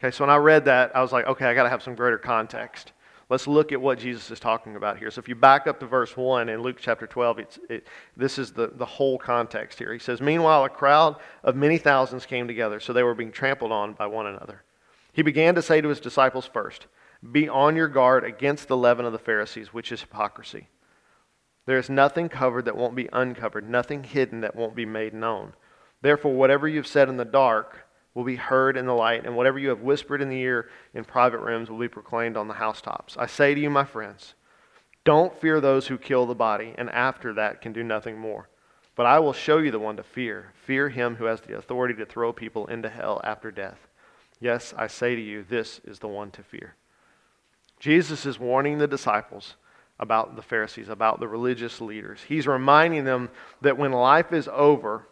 Okay, 0.00 0.10
so 0.10 0.24
when 0.24 0.30
I 0.30 0.36
read 0.36 0.64
that, 0.64 0.96
I 0.96 1.00
was 1.00 1.12
like, 1.12 1.26
okay, 1.26 1.46
I 1.46 1.54
got 1.54 1.62
to 1.62 1.68
have 1.68 1.80
some 1.80 1.94
greater 1.94 2.18
context. 2.18 2.90
Let's 3.28 3.46
look 3.46 3.70
at 3.70 3.80
what 3.80 4.00
Jesus 4.00 4.32
is 4.32 4.40
talking 4.40 4.74
about 4.74 4.98
here. 4.98 5.12
So 5.12 5.20
if 5.20 5.28
you 5.28 5.36
back 5.36 5.68
up 5.68 5.78
to 5.78 5.86
verse 5.86 6.16
1 6.16 6.48
in 6.48 6.60
Luke 6.60 6.78
chapter 6.80 7.06
12, 7.06 7.38
it, 7.38 7.86
this 8.16 8.36
is 8.36 8.50
the, 8.50 8.66
the 8.66 8.84
whole 8.84 9.16
context 9.16 9.78
here. 9.78 9.92
He 9.92 10.00
says, 10.00 10.20
Meanwhile, 10.20 10.64
a 10.64 10.68
crowd 10.68 11.14
of 11.44 11.54
many 11.54 11.78
thousands 11.78 12.26
came 12.26 12.48
together, 12.48 12.80
so 12.80 12.92
they 12.92 13.04
were 13.04 13.14
being 13.14 13.30
trampled 13.30 13.70
on 13.70 13.92
by 13.92 14.08
one 14.08 14.26
another. 14.26 14.64
He 15.12 15.22
began 15.22 15.54
to 15.54 15.62
say 15.62 15.80
to 15.80 15.88
his 15.88 16.00
disciples 16.00 16.46
first, 16.46 16.86
Be 17.30 17.48
on 17.48 17.76
your 17.76 17.86
guard 17.86 18.24
against 18.24 18.66
the 18.66 18.76
leaven 18.76 19.06
of 19.06 19.12
the 19.12 19.20
Pharisees, 19.20 19.72
which 19.72 19.92
is 19.92 20.00
hypocrisy. 20.00 20.66
There 21.66 21.78
is 21.78 21.90
nothing 21.90 22.28
covered 22.28 22.64
that 22.64 22.76
won't 22.76 22.94
be 22.94 23.08
uncovered, 23.12 23.68
nothing 23.68 24.04
hidden 24.04 24.40
that 24.40 24.56
won't 24.56 24.74
be 24.74 24.86
made 24.86 25.12
known. 25.12 25.52
Therefore, 26.00 26.34
whatever 26.34 26.66
you've 26.66 26.86
said 26.86 27.08
in 27.08 27.16
the 27.16 27.24
dark, 27.24 27.86
will 28.16 28.24
be 28.24 28.36
heard 28.36 28.78
in 28.78 28.86
the 28.86 28.94
light, 28.94 29.26
and 29.26 29.36
whatever 29.36 29.58
you 29.58 29.68
have 29.68 29.82
whispered 29.82 30.22
in 30.22 30.30
the 30.30 30.40
ear 30.40 30.70
in 30.94 31.04
private 31.04 31.38
rooms 31.38 31.68
will 31.68 31.78
be 31.78 31.86
proclaimed 31.86 32.34
on 32.34 32.48
the 32.48 32.54
housetops. 32.54 33.14
I 33.18 33.26
say 33.26 33.54
to 33.54 33.60
you, 33.60 33.68
my 33.68 33.84
friends, 33.84 34.32
don't 35.04 35.38
fear 35.38 35.60
those 35.60 35.86
who 35.86 35.98
kill 35.98 36.24
the 36.24 36.34
body, 36.34 36.74
and 36.78 36.88
after 36.88 37.34
that 37.34 37.60
can 37.60 37.74
do 37.74 37.84
nothing 37.84 38.16
more. 38.16 38.48
But 38.94 39.04
I 39.04 39.18
will 39.18 39.34
show 39.34 39.58
you 39.58 39.70
the 39.70 39.78
one 39.78 39.98
to 39.98 40.02
fear. 40.02 40.54
Fear 40.64 40.88
him 40.88 41.16
who 41.16 41.26
has 41.26 41.42
the 41.42 41.58
authority 41.58 41.92
to 41.96 42.06
throw 42.06 42.32
people 42.32 42.66
into 42.68 42.88
hell 42.88 43.20
after 43.22 43.50
death. 43.50 43.86
Yes, 44.40 44.72
I 44.78 44.86
say 44.86 45.14
to 45.14 45.20
you, 45.20 45.44
this 45.46 45.82
is 45.84 45.98
the 45.98 46.08
one 46.08 46.30
to 46.30 46.42
fear. 46.42 46.74
Jesus 47.78 48.24
is 48.24 48.38
warning 48.38 48.78
the 48.78 48.88
disciples 48.88 49.56
about 49.98 50.36
the 50.36 50.42
Pharisees, 50.42 50.88
about 50.88 51.20
the 51.20 51.28
religious 51.28 51.80
leaders. 51.80 52.20
He's 52.26 52.46
reminding 52.46 53.04
them 53.04 53.30
that 53.62 53.78
when 53.78 53.92
life 53.92 54.32
is 54.32 54.48
over, 54.52 55.06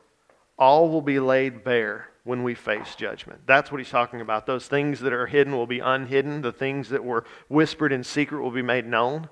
all 0.58 0.90
will 0.90 1.02
be 1.02 1.18
laid 1.18 1.64
bare 1.64 2.08
when 2.24 2.42
we 2.42 2.54
face 2.54 2.94
judgment. 2.94 3.40
That's 3.46 3.70
what 3.70 3.78
he's 3.78 3.90
talking 3.90 4.20
about. 4.20 4.46
Those 4.46 4.66
things 4.66 5.00
that 5.00 5.12
are 5.12 5.26
hidden 5.26 5.54
will 5.54 5.66
be 5.66 5.80
unhidden, 5.80 6.42
the 6.42 6.52
things 6.52 6.88
that 6.90 7.04
were 7.04 7.24
whispered 7.48 7.92
in 7.92 8.04
secret 8.04 8.42
will 8.42 8.50
be 8.50 8.62
made 8.62 8.86
known. 8.86 9.28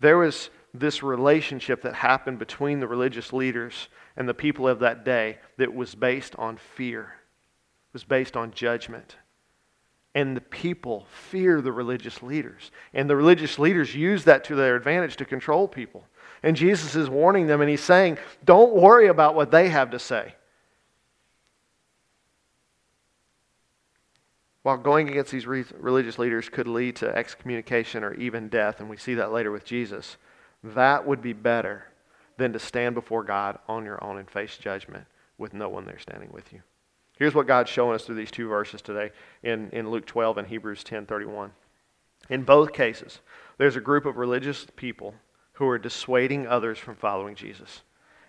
There 0.00 0.18
was 0.18 0.50
this 0.74 1.02
relationship 1.02 1.82
that 1.82 1.94
happened 1.94 2.38
between 2.38 2.80
the 2.80 2.88
religious 2.88 3.32
leaders 3.32 3.88
and 4.16 4.28
the 4.28 4.34
people 4.34 4.68
of 4.68 4.80
that 4.80 5.04
day 5.04 5.38
that 5.56 5.74
was 5.74 5.94
based 5.94 6.34
on 6.36 6.56
fear, 6.56 7.14
was 7.92 8.04
based 8.04 8.36
on 8.36 8.50
judgment. 8.52 9.16
And 10.14 10.36
the 10.36 10.40
people 10.40 11.06
fear 11.10 11.60
the 11.60 11.72
religious 11.72 12.22
leaders. 12.22 12.70
And 12.92 13.10
the 13.10 13.16
religious 13.16 13.58
leaders 13.58 13.94
use 13.94 14.24
that 14.24 14.44
to 14.44 14.54
their 14.54 14.76
advantage 14.76 15.16
to 15.16 15.24
control 15.24 15.66
people. 15.66 16.04
And 16.42 16.56
Jesus 16.56 16.94
is 16.94 17.10
warning 17.10 17.46
them 17.46 17.60
and 17.60 17.70
he's 17.70 17.80
saying, 17.80 18.18
don't 18.44 18.74
worry 18.74 19.08
about 19.08 19.34
what 19.34 19.50
they 19.50 19.70
have 19.70 19.90
to 19.90 19.98
say. 19.98 20.34
while 24.64 24.78
going 24.78 25.10
against 25.10 25.30
these 25.30 25.46
religious 25.46 26.18
leaders 26.18 26.48
could 26.48 26.66
lead 26.66 26.96
to 26.96 27.14
excommunication 27.14 28.02
or 28.02 28.14
even 28.14 28.48
death, 28.48 28.80
and 28.80 28.88
we 28.88 28.96
see 28.96 29.12
that 29.12 29.30
later 29.30 29.50
with 29.50 29.62
Jesus, 29.62 30.16
that 30.62 31.06
would 31.06 31.20
be 31.20 31.34
better 31.34 31.84
than 32.38 32.54
to 32.54 32.58
stand 32.58 32.94
before 32.94 33.22
God 33.22 33.58
on 33.68 33.84
your 33.84 34.02
own 34.02 34.16
and 34.16 34.28
face 34.28 34.56
judgment 34.56 35.04
with 35.36 35.52
no 35.52 35.68
one 35.68 35.84
there 35.84 35.98
standing 35.98 36.30
with 36.32 36.50
you. 36.50 36.62
Here's 37.16 37.34
what 37.34 37.46
God's 37.46 37.70
showing 37.70 37.94
us 37.94 38.04
through 38.04 38.16
these 38.16 38.30
two 38.30 38.48
verses 38.48 38.82
today 38.82 39.12
in, 39.42 39.70
in 39.70 39.90
Luke 39.90 40.06
12 40.06 40.38
and 40.38 40.48
Hebrews 40.48 40.82
10 40.82 41.06
31. 41.06 41.52
In 42.30 42.42
both 42.42 42.72
cases, 42.72 43.20
there's 43.58 43.76
a 43.76 43.80
group 43.80 44.06
of 44.06 44.16
religious 44.16 44.66
people 44.76 45.14
who 45.54 45.68
are 45.68 45.78
dissuading 45.78 46.46
others 46.46 46.78
from 46.78 46.96
following 46.96 47.34
Jesus. 47.34 47.82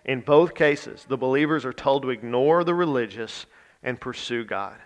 In 0.04 0.22
both 0.22 0.54
cases, 0.54 1.06
the 1.08 1.18
believers 1.18 1.66
are 1.66 1.74
told 1.74 2.04
to 2.04 2.12
ignore 2.12 2.64
the 2.64 2.76
religious 2.76 3.48
and 3.82 4.00
pursue 4.00 4.44
God. 4.44 4.78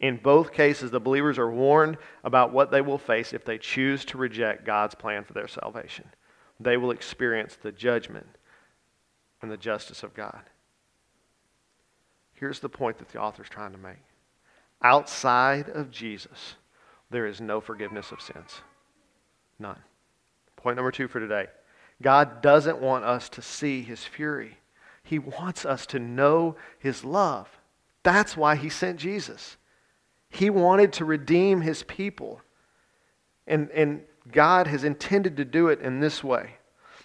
In 0.00 0.16
both 0.16 0.52
cases, 0.52 0.90
the 0.90 1.00
believers 1.00 1.38
are 1.38 1.50
warned 1.50 1.98
about 2.24 2.52
what 2.52 2.70
they 2.70 2.80
will 2.80 2.98
face 2.98 3.32
if 3.32 3.44
they 3.44 3.58
choose 3.58 4.04
to 4.06 4.18
reject 4.18 4.64
God's 4.64 4.94
plan 4.94 5.24
for 5.24 5.34
their 5.34 5.48
salvation. 5.48 6.06
They 6.58 6.76
will 6.76 6.90
experience 6.90 7.56
the 7.56 7.72
judgment 7.72 8.26
and 9.42 9.50
the 9.50 9.56
justice 9.56 10.02
of 10.02 10.14
God. 10.14 10.42
Here's 12.44 12.60
the 12.60 12.68
point 12.68 12.98
that 12.98 13.08
the 13.08 13.18
author 13.18 13.42
is 13.42 13.48
trying 13.48 13.72
to 13.72 13.78
make 13.78 14.02
outside 14.82 15.70
of 15.70 15.90
Jesus, 15.90 16.56
there 17.08 17.24
is 17.24 17.40
no 17.40 17.58
forgiveness 17.58 18.12
of 18.12 18.20
sins. 18.20 18.60
None. 19.58 19.78
Point 20.54 20.76
number 20.76 20.90
two 20.90 21.08
for 21.08 21.20
today 21.20 21.46
God 22.02 22.42
doesn't 22.42 22.82
want 22.82 23.06
us 23.06 23.30
to 23.30 23.40
see 23.40 23.80
his 23.80 24.04
fury, 24.04 24.58
he 25.02 25.18
wants 25.18 25.64
us 25.64 25.86
to 25.86 25.98
know 25.98 26.56
his 26.78 27.02
love. 27.02 27.48
That's 28.02 28.36
why 28.36 28.56
he 28.56 28.68
sent 28.68 29.00
Jesus. 29.00 29.56
He 30.28 30.50
wanted 30.50 30.92
to 30.92 31.06
redeem 31.06 31.62
his 31.62 31.82
people. 31.82 32.42
And, 33.46 33.70
and 33.70 34.02
God 34.30 34.66
has 34.66 34.84
intended 34.84 35.38
to 35.38 35.46
do 35.46 35.68
it 35.68 35.80
in 35.80 36.00
this 36.00 36.22
way. 36.22 36.56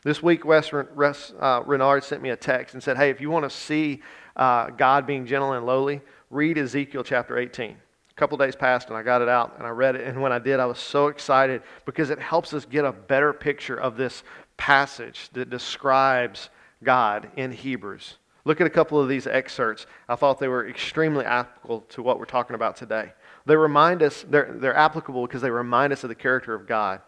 This 0.03 0.23
week, 0.23 0.45
Wes 0.45 0.71
uh, 0.71 1.63
Renard 1.65 2.03
sent 2.05 2.21
me 2.21 2.29
a 2.29 2.37
text 2.37 2.73
and 2.73 2.81
said, 2.81 2.95
Hey, 2.95 3.09
if 3.09 3.19
you 3.19 3.29
want 3.29 3.43
to 3.43 3.49
see 3.49 4.01
uh, 4.35 4.69
God 4.69 5.05
being 5.05 5.25
gentle 5.25 5.51
and 5.51 5.65
lowly, 5.65 6.01
read 6.29 6.57
Ezekiel 6.57 7.03
chapter 7.03 7.37
18. 7.37 7.71
A 7.71 8.13
couple 8.15 8.37
days 8.37 8.55
passed 8.55 8.87
and 8.87 8.97
I 8.97 9.03
got 9.03 9.21
it 9.21 9.27
out 9.27 9.55
and 9.57 9.67
I 9.67 9.71
read 9.71 9.95
it. 9.95 10.07
And 10.07 10.21
when 10.21 10.31
I 10.31 10.39
did, 10.39 10.59
I 10.59 10.65
was 10.65 10.79
so 10.79 11.07
excited 11.07 11.63
because 11.85 12.09
it 12.11 12.19
helps 12.19 12.53
us 12.53 12.63
get 12.63 12.85
a 12.85 12.93
better 12.93 13.33
picture 13.33 13.75
of 13.75 13.97
this 13.97 14.23
passage 14.55 15.29
that 15.33 15.49
describes 15.49 16.49
God 16.81 17.29
in 17.35 17.51
Hebrews. 17.51 18.17
Look 18.45 18.61
at 18.61 18.67
a 18.67 18.69
couple 18.69 19.01
of 19.01 19.09
these 19.09 19.27
excerpts. 19.27 19.85
I 20.07 20.15
thought 20.15 20.39
they 20.39 20.47
were 20.47 20.67
extremely 20.67 21.25
applicable 21.25 21.81
to 21.89 22.01
what 22.01 22.19
we're 22.19 22.25
talking 22.25 22.55
about 22.55 22.77
today. 22.77 23.11
They 23.45 23.57
remind 23.57 24.01
us, 24.01 24.25
they're, 24.29 24.53
they're 24.55 24.75
applicable 24.75 25.27
because 25.27 25.41
they 25.41 25.51
remind 25.51 25.91
us 25.91 26.03
of 26.03 26.09
the 26.09 26.15
character 26.15 26.53
of 26.53 26.67
God 26.67 27.01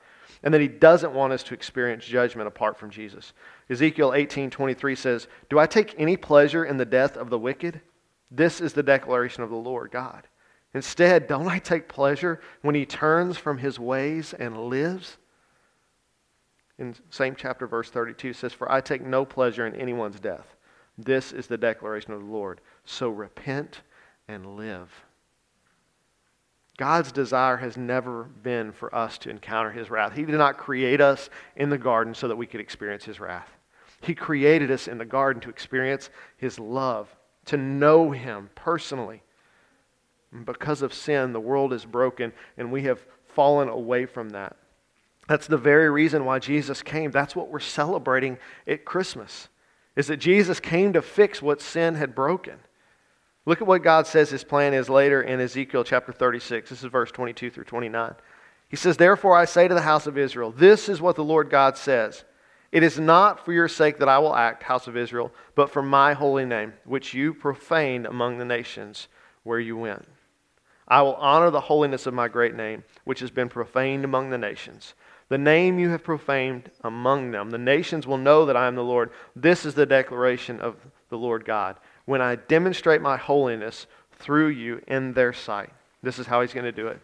and 0.43 0.53
that 0.53 0.61
he 0.61 0.67
doesn't 0.67 1.13
want 1.13 1.33
us 1.33 1.43
to 1.43 1.53
experience 1.53 2.05
judgment 2.05 2.47
apart 2.47 2.77
from 2.77 2.89
Jesus. 2.89 3.33
Ezekiel 3.69 4.11
18:23 4.11 4.95
says, 4.95 5.27
"Do 5.49 5.59
I 5.59 5.67
take 5.67 5.99
any 5.99 6.17
pleasure 6.17 6.65
in 6.65 6.77
the 6.77 6.85
death 6.85 7.15
of 7.15 7.29
the 7.29 7.39
wicked? 7.39 7.81
This 8.31 8.61
is 8.61 8.73
the 8.73 8.83
declaration 8.83 9.43
of 9.43 9.49
the 9.49 9.57
Lord 9.57 9.91
God. 9.91 10.27
Instead, 10.73 11.27
don't 11.27 11.47
I 11.47 11.59
take 11.59 11.89
pleasure 11.89 12.39
when 12.61 12.75
he 12.75 12.85
turns 12.85 13.37
from 13.37 13.57
his 13.57 13.77
ways 13.77 14.33
and 14.33 14.69
lives? 14.69 15.17
In 16.79 16.95
same 17.09 17.35
chapter, 17.35 17.67
verse 17.67 17.89
32 17.89 18.33
says, 18.33 18.53
For 18.53 18.71
I 18.71 18.79
take 18.79 19.01
no 19.01 19.25
pleasure 19.25 19.67
in 19.67 19.75
anyone's 19.75 20.19
death. 20.19 20.55
This 20.97 21.33
is 21.33 21.47
the 21.47 21.57
declaration 21.57 22.13
of 22.13 22.21
the 22.21 22.25
Lord. 22.25 22.61
So 22.85 23.09
repent 23.09 23.81
and 24.27 24.55
live. 24.55 24.89
God's 26.81 27.11
desire 27.11 27.57
has 27.57 27.77
never 27.77 28.23
been 28.23 28.71
for 28.71 28.93
us 28.95 29.19
to 29.19 29.29
encounter 29.29 29.69
his 29.69 29.91
wrath. 29.91 30.15
He 30.15 30.25
did 30.25 30.33
not 30.33 30.57
create 30.57 30.99
us 30.99 31.29
in 31.55 31.69
the 31.69 31.77
garden 31.77 32.15
so 32.15 32.27
that 32.27 32.35
we 32.35 32.47
could 32.47 32.59
experience 32.59 33.05
his 33.05 33.19
wrath. 33.19 33.51
He 34.01 34.15
created 34.15 34.71
us 34.71 34.87
in 34.87 34.97
the 34.97 35.05
garden 35.05 35.39
to 35.43 35.51
experience 35.51 36.09
his 36.37 36.57
love, 36.57 37.15
to 37.45 37.55
know 37.55 38.09
him 38.09 38.49
personally. 38.55 39.21
And 40.31 40.43
because 40.43 40.81
of 40.81 40.91
sin, 40.91 41.33
the 41.33 41.39
world 41.39 41.71
is 41.71 41.85
broken, 41.85 42.33
and 42.57 42.71
we 42.71 42.81
have 42.85 43.05
fallen 43.27 43.69
away 43.69 44.07
from 44.07 44.31
that. 44.31 44.57
That's 45.27 45.45
the 45.45 45.59
very 45.59 45.91
reason 45.91 46.25
why 46.25 46.39
Jesus 46.39 46.81
came. 46.81 47.11
That's 47.11 47.35
what 47.35 47.49
we're 47.49 47.59
celebrating 47.59 48.39
at 48.65 48.85
Christmas. 48.85 49.49
Is 49.95 50.07
that 50.07 50.17
Jesus 50.17 50.59
came 50.59 50.93
to 50.93 51.03
fix 51.03 51.43
what 51.43 51.61
sin 51.61 51.93
had 51.93 52.15
broken. 52.15 52.57
Look 53.45 53.61
at 53.61 53.67
what 53.67 53.83
God 53.83 54.05
says 54.05 54.29
his 54.29 54.43
plan 54.43 54.73
is 54.73 54.89
later 54.89 55.21
in 55.21 55.39
Ezekiel 55.39 55.83
chapter 55.83 56.11
36. 56.11 56.69
This 56.69 56.83
is 56.83 56.89
verse 56.89 57.11
22 57.11 57.49
through 57.49 57.63
29. 57.63 58.13
He 58.69 58.75
says, 58.75 58.97
Therefore 58.97 59.35
I 59.35 59.45
say 59.45 59.67
to 59.67 59.73
the 59.73 59.81
house 59.81 60.05
of 60.05 60.17
Israel, 60.17 60.51
This 60.51 60.87
is 60.87 61.01
what 61.01 61.15
the 61.15 61.23
Lord 61.23 61.49
God 61.49 61.75
says. 61.75 62.23
It 62.71 62.83
is 62.83 62.99
not 62.99 63.43
for 63.43 63.51
your 63.51 63.67
sake 63.67 63.97
that 63.97 64.07
I 64.07 64.19
will 64.19 64.35
act, 64.35 64.63
house 64.63 64.87
of 64.87 64.95
Israel, 64.95 65.31
but 65.55 65.71
for 65.71 65.81
my 65.81 66.13
holy 66.13 66.45
name, 66.45 66.73
which 66.85 67.13
you 67.13 67.33
profaned 67.33 68.05
among 68.05 68.37
the 68.37 68.45
nations 68.45 69.07
where 69.43 69.59
you 69.59 69.75
went. 69.75 70.07
I 70.87 71.01
will 71.01 71.15
honor 71.15 71.49
the 71.49 71.61
holiness 71.61 72.05
of 72.05 72.13
my 72.13 72.27
great 72.27 72.55
name, 72.55 72.83
which 73.03 73.19
has 73.21 73.31
been 73.31 73.49
profaned 73.49 74.05
among 74.05 74.29
the 74.29 74.37
nations. 74.37 74.93
The 75.29 75.37
name 75.37 75.79
you 75.79 75.89
have 75.89 76.03
profaned 76.03 76.69
among 76.81 77.31
them. 77.31 77.49
The 77.49 77.57
nations 77.57 78.05
will 78.05 78.17
know 78.17 78.45
that 78.45 78.57
I 78.57 78.67
am 78.67 78.75
the 78.75 78.83
Lord. 78.83 79.11
This 79.35 79.65
is 79.65 79.73
the 79.73 79.85
declaration 79.85 80.59
of 80.59 80.75
the 81.09 81.17
Lord 81.17 81.43
God 81.43 81.77
when 82.05 82.21
I 82.21 82.35
demonstrate 82.35 83.01
my 83.01 83.17
holiness 83.17 83.87
through 84.13 84.49
you 84.49 84.81
in 84.87 85.13
their 85.13 85.33
sight. 85.33 85.69
This 86.03 86.19
is 86.19 86.27
how 86.27 86.41
he's 86.41 86.53
going 86.53 86.65
to 86.65 86.71
do 86.71 86.87
it. 86.87 86.99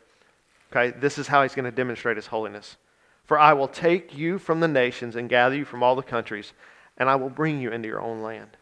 Okay, 0.71 0.97
this 0.99 1.17
is 1.17 1.27
how 1.27 1.43
he's 1.43 1.55
going 1.55 1.65
to 1.65 1.71
demonstrate 1.71 2.17
his 2.17 2.27
holiness. 2.27 2.77
For 3.25 3.39
I 3.39 3.53
will 3.53 3.67
take 3.67 4.17
you 4.17 4.37
from 4.37 4.59
the 4.59 4.67
nations 4.67 5.15
and 5.15 5.29
gather 5.29 5.55
you 5.55 5.65
from 5.65 5.83
all 5.83 5.95
the 5.95 6.03
countries, 6.03 6.53
and 6.97 7.09
I 7.09 7.15
will 7.15 7.29
bring 7.29 7.61
you 7.61 7.71
into 7.71 7.87
your 7.87 8.01
own 8.01 8.21
land. 8.21 8.57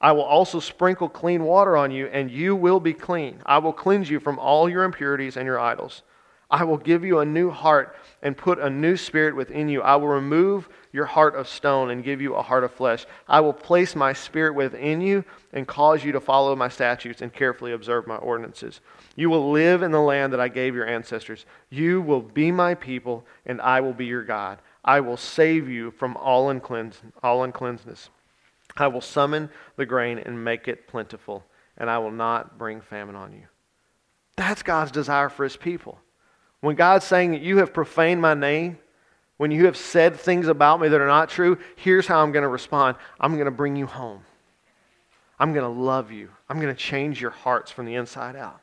I 0.00 0.12
will 0.12 0.22
also 0.22 0.60
sprinkle 0.60 1.08
clean 1.08 1.44
water 1.44 1.76
on 1.76 1.90
you, 1.90 2.06
and 2.06 2.30
you 2.30 2.54
will 2.54 2.80
be 2.80 2.92
clean. 2.92 3.40
I 3.46 3.58
will 3.58 3.72
cleanse 3.72 4.10
you 4.10 4.20
from 4.20 4.38
all 4.38 4.68
your 4.68 4.84
impurities 4.84 5.36
and 5.36 5.46
your 5.46 5.58
idols. 5.58 6.02
I 6.50 6.64
will 6.64 6.76
give 6.76 7.04
you 7.04 7.20
a 7.20 7.24
new 7.24 7.50
heart 7.50 7.96
and 8.22 8.36
put 8.36 8.58
a 8.58 8.70
new 8.70 8.96
spirit 8.96 9.34
within 9.34 9.68
you. 9.68 9.82
I 9.82 9.96
will 9.96 10.08
remove 10.08 10.68
your 10.92 11.06
heart 11.06 11.34
of 11.34 11.48
stone 11.48 11.90
and 11.90 12.04
give 12.04 12.20
you 12.20 12.34
a 12.34 12.42
heart 12.42 12.64
of 12.64 12.72
flesh. 12.72 13.06
I 13.26 13.40
will 13.40 13.52
place 13.52 13.96
my 13.96 14.12
spirit 14.12 14.54
within 14.54 15.00
you 15.00 15.24
and 15.52 15.66
cause 15.66 16.04
you 16.04 16.12
to 16.12 16.20
follow 16.20 16.54
my 16.54 16.68
statutes 16.68 17.22
and 17.22 17.32
carefully 17.32 17.72
observe 17.72 18.06
my 18.06 18.16
ordinances. 18.16 18.80
You 19.16 19.30
will 19.30 19.50
live 19.50 19.82
in 19.82 19.90
the 19.90 20.00
land 20.00 20.32
that 20.32 20.40
I 20.40 20.48
gave 20.48 20.74
your 20.74 20.86
ancestors. 20.86 21.46
You 21.70 22.00
will 22.00 22.20
be 22.20 22.52
my 22.52 22.74
people, 22.74 23.26
and 23.46 23.60
I 23.60 23.80
will 23.80 23.94
be 23.94 24.06
your 24.06 24.24
God. 24.24 24.58
I 24.84 25.00
will 25.00 25.16
save 25.16 25.68
you 25.68 25.90
from 25.92 26.16
all, 26.16 26.50
uncleans, 26.50 27.00
all 27.22 27.42
uncleanness. 27.42 28.10
I 28.76 28.88
will 28.88 29.00
summon 29.00 29.50
the 29.76 29.86
grain 29.86 30.18
and 30.18 30.44
make 30.44 30.68
it 30.68 30.86
plentiful, 30.88 31.44
and 31.78 31.88
I 31.88 31.98
will 31.98 32.10
not 32.10 32.58
bring 32.58 32.80
famine 32.80 33.16
on 33.16 33.32
you. 33.32 33.46
That's 34.36 34.62
God's 34.62 34.90
desire 34.90 35.28
for 35.28 35.44
his 35.44 35.56
people. 35.56 36.00
When 36.64 36.76
God's 36.76 37.04
saying 37.04 37.32
that 37.32 37.42
you 37.42 37.58
have 37.58 37.74
profaned 37.74 38.22
my 38.22 38.32
name, 38.32 38.78
when 39.36 39.50
you 39.50 39.66
have 39.66 39.76
said 39.76 40.16
things 40.16 40.48
about 40.48 40.80
me 40.80 40.88
that 40.88 40.98
are 40.98 41.06
not 41.06 41.28
true, 41.28 41.58
here's 41.76 42.06
how 42.06 42.22
I'm 42.22 42.32
going 42.32 42.42
to 42.42 42.48
respond 42.48 42.96
I'm 43.20 43.34
going 43.34 43.44
to 43.44 43.50
bring 43.50 43.76
you 43.76 43.84
home. 43.84 44.22
I'm 45.38 45.52
going 45.52 45.66
to 45.66 45.80
love 45.80 46.10
you. 46.10 46.30
I'm 46.48 46.58
going 46.58 46.74
to 46.74 46.80
change 46.80 47.20
your 47.20 47.32
hearts 47.32 47.70
from 47.70 47.84
the 47.84 47.96
inside 47.96 48.34
out. 48.34 48.62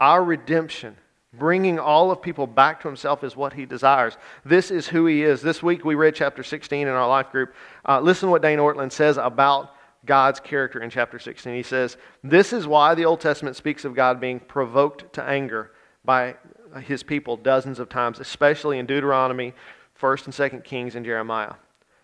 Our 0.00 0.24
redemption, 0.24 0.96
bringing 1.34 1.78
all 1.78 2.10
of 2.10 2.22
people 2.22 2.46
back 2.46 2.80
to 2.80 2.88
himself, 2.88 3.24
is 3.24 3.36
what 3.36 3.52
he 3.52 3.66
desires. 3.66 4.16
This 4.46 4.70
is 4.70 4.88
who 4.88 5.04
he 5.04 5.22
is. 5.22 5.42
This 5.42 5.62
week 5.62 5.84
we 5.84 5.96
read 5.96 6.14
chapter 6.14 6.42
16 6.42 6.80
in 6.80 6.88
our 6.88 7.06
life 7.06 7.30
group. 7.30 7.52
Uh, 7.86 8.00
listen 8.00 8.28
to 8.28 8.30
what 8.30 8.40
Dane 8.40 8.58
Ortlund 8.58 8.92
says 8.92 9.18
about 9.18 9.74
God's 10.06 10.40
character 10.40 10.82
in 10.82 10.88
chapter 10.88 11.18
16. 11.18 11.54
He 11.54 11.62
says, 11.62 11.98
This 12.22 12.54
is 12.54 12.66
why 12.66 12.94
the 12.94 13.04
Old 13.04 13.20
Testament 13.20 13.54
speaks 13.54 13.84
of 13.84 13.94
God 13.94 14.18
being 14.18 14.40
provoked 14.40 15.12
to 15.12 15.22
anger 15.22 15.70
by 16.04 16.36
his 16.82 17.02
people 17.02 17.36
dozens 17.36 17.78
of 17.78 17.88
times, 17.88 18.18
especially 18.20 18.78
in 18.78 18.86
Deuteronomy, 18.86 19.54
1st 20.00 20.24
and 20.26 20.34
2nd 20.34 20.64
Kings, 20.64 20.94
and 20.94 21.04
Jeremiah. 21.04 21.54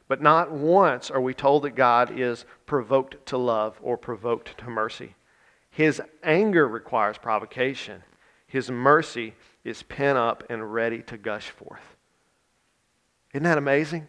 But 0.08 0.22
not 0.22 0.50
once 0.50 1.10
are 1.10 1.20
we 1.20 1.34
told 1.34 1.62
that 1.62 1.76
God 1.76 2.10
is 2.18 2.44
provoked 2.66 3.24
to 3.26 3.38
love 3.38 3.78
or 3.82 3.96
provoked 3.96 4.58
to 4.58 4.68
mercy. 4.68 5.14
His 5.70 6.02
anger 6.22 6.66
requires 6.66 7.16
provocation. 7.16 8.02
His 8.46 8.70
mercy 8.70 9.34
is 9.62 9.84
pent 9.84 10.18
up 10.18 10.42
and 10.50 10.72
ready 10.72 11.02
to 11.02 11.16
gush 11.16 11.50
forth. 11.50 11.96
Isn't 13.32 13.44
that 13.44 13.58
amazing? 13.58 14.08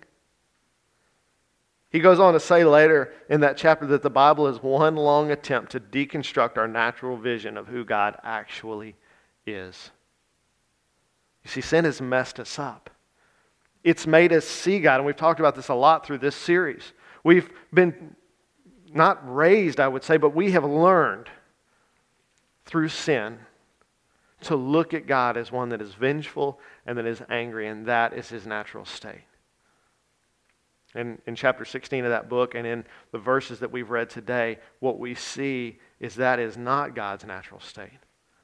He 1.92 2.00
goes 2.00 2.20
on 2.20 2.34
to 2.34 2.40
say 2.40 2.64
later 2.64 3.14
in 3.30 3.42
that 3.42 3.58
chapter 3.58 3.86
that 3.88 4.02
the 4.02 4.10
Bible 4.10 4.48
is 4.48 4.64
one 4.64 4.96
long 4.96 5.30
attempt 5.30 5.74
to 5.74 5.80
deconstruct 5.80 6.58
our 6.58 6.68
natural 6.68 7.18
vision 7.18 7.58
of 7.58 7.68
who 7.68 7.84
God 7.84 8.18
actually 8.24 8.96
is. 9.46 9.92
You 11.44 11.50
see, 11.50 11.62
sin 11.62 11.86
has 11.86 12.02
messed 12.02 12.40
us 12.40 12.60
up. 12.60 12.90
It's 13.84 14.06
made 14.06 14.32
us 14.32 14.46
see 14.46 14.80
God, 14.80 14.98
and 14.98 15.06
we've 15.06 15.16
talked 15.16 15.40
about 15.40 15.56
this 15.56 15.70
a 15.70 15.74
lot 15.74 16.06
through 16.06 16.20
this 16.20 16.36
series. 16.36 16.94
We've 17.24 17.50
been 17.74 18.16
not 18.94 19.20
raised, 19.24 19.80
I 19.80 19.88
would 19.88 20.04
say, 20.04 20.18
but 20.18 20.36
we 20.36 20.52
have 20.52 20.64
learned 20.64 21.30
through 22.66 22.90
sin 22.90 23.40
to 24.42 24.56
look 24.56 24.94
at 24.94 25.08
God 25.08 25.38
as 25.38 25.52
one 25.52 25.70
that 25.70 25.82
is 25.82 25.94
vengeful 25.94 26.60
and 26.86 26.98
that 26.98 27.06
is 27.06 27.22
angry, 27.30 27.68
and 27.68 27.86
that 27.88 28.14
is 28.14 28.30
his 28.30 28.46
natural 28.46 28.86
state. 28.86 29.26
And 30.94 31.20
in 31.26 31.36
chapter 31.36 31.64
16 31.64 32.04
of 32.04 32.12
that 32.12 32.28
book 32.28 32.54
and 32.54 32.68
in 32.68 32.84
the 33.12 33.18
verses 33.18 33.60
that 33.60 33.72
we've 33.72 33.90
read 33.90 34.10
today, 34.10 34.60
what 34.80 35.00
we 35.00 35.16
see 35.16 35.80
is 36.00 36.16
that 36.16 36.38
is 36.38 36.58
not 36.58 36.96
God's 36.96 37.26
natural 37.26 37.62
state 37.62 38.00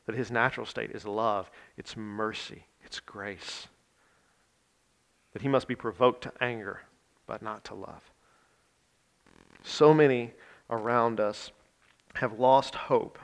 that 0.07 0.15
his 0.15 0.31
natural 0.31 0.65
state 0.65 0.91
is 0.91 1.05
love, 1.05 1.51
it's 1.77 1.95
mercy, 1.95 2.65
it's 2.88 3.02
grace. 3.02 3.67
That 5.34 5.41
he 5.41 5.50
must 5.50 5.67
be 5.67 5.76
provoked 5.76 6.23
to 6.23 6.32
anger, 6.41 6.82
but 7.28 7.41
not 7.41 7.65
to 7.65 7.76
love. 7.76 8.02
So 9.62 9.93
many 9.93 10.34
around 10.69 11.19
us 11.19 11.52
have 12.15 12.39
lost 12.39 12.76
hope 12.76 13.19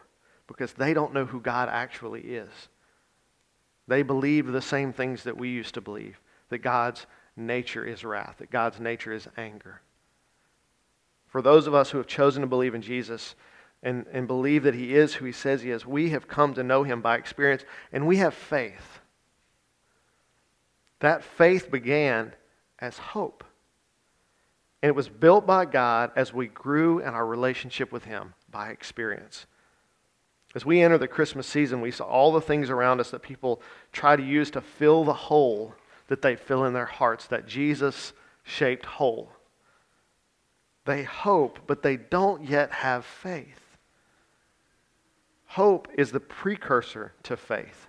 because 0.48 0.74
they 0.74 0.94
don't 0.94 1.14
know 1.14 1.26
who 1.26 1.40
God 1.40 1.70
actually 1.70 2.22
is. 2.22 2.52
They 3.88 4.04
believe 4.04 4.48
the 4.48 4.62
same 4.62 4.92
things 4.92 5.24
that 5.24 5.38
we 5.38 5.50
used 5.50 5.74
to 5.76 5.82
believe 5.82 6.20
that 6.50 6.60
God's 6.60 7.08
nature 7.38 7.86
is 7.86 8.04
wrath, 8.04 8.36
that 8.40 8.52
God's 8.52 8.82
nature 8.82 9.14
is 9.14 9.30
anger. 9.38 9.82
For 11.28 11.42
those 11.42 11.68
of 11.68 11.74
us 11.74 11.90
who 11.90 11.98
have 11.98 12.08
chosen 12.08 12.42
to 12.42 12.48
believe 12.48 12.76
in 12.76 12.82
Jesus, 12.82 13.34
and, 13.82 14.06
and 14.12 14.28
believe 14.28 14.64
that 14.64 14.76
He 14.76 14.94
is 14.94 15.14
who 15.16 15.26
He 15.26 15.32
says 15.32 15.62
He 15.62 15.72
is, 15.72 15.86
we 15.86 16.10
have 16.10 16.28
come 16.28 16.54
to 16.54 16.64
know 16.64 16.84
Him 16.84 17.02
by 17.02 17.18
experience, 17.18 17.64
and 17.92 18.06
we 18.06 18.18
have 18.18 18.34
faith. 18.34 19.00
That 21.04 21.22
faith 21.22 21.70
began 21.70 22.32
as 22.80 22.98
hope. 22.98 23.44
And 24.82 24.88
it 24.88 24.96
was 24.96 25.10
built 25.10 25.46
by 25.46 25.66
God 25.66 26.14
as 26.16 26.34
we 26.34 26.48
grew 26.48 27.00
in 27.00 27.10
our 27.10 27.26
relationship 27.26 27.92
with 27.92 28.06
Him 28.06 28.36
by 28.50 28.70
experience. 28.70 29.46
As 30.56 30.66
we 30.66 30.82
enter 30.82 30.98
the 30.98 31.10
Christmas 31.10 31.46
season, 31.46 31.82
we 31.82 31.92
saw 31.92 32.06
all 32.06 32.32
the 32.32 32.40
things 32.40 32.70
around 32.70 33.02
us 33.02 33.12
that 33.12 33.22
people 33.22 33.62
try 33.92 34.16
to 34.16 34.24
use 34.24 34.50
to 34.52 34.62
fill 34.62 35.04
the 35.04 35.14
hole 35.14 35.76
that 36.08 36.22
they 36.22 36.38
fill 36.38 36.64
in 36.64 36.72
their 36.72 36.86
hearts, 36.86 37.28
that 37.28 37.48
Jesus 37.48 38.14
shaped 38.44 38.86
hole. 38.86 39.34
They 40.86 41.04
hope, 41.04 41.60
but 41.68 41.84
they 41.84 41.98
don't 41.98 42.46
yet 42.46 42.72
have 42.72 43.04
faith. 43.04 43.60
Hope 45.48 45.90
is 45.98 46.14
the 46.14 46.22
precursor 46.22 47.12
to 47.24 47.36
faith. 47.36 47.88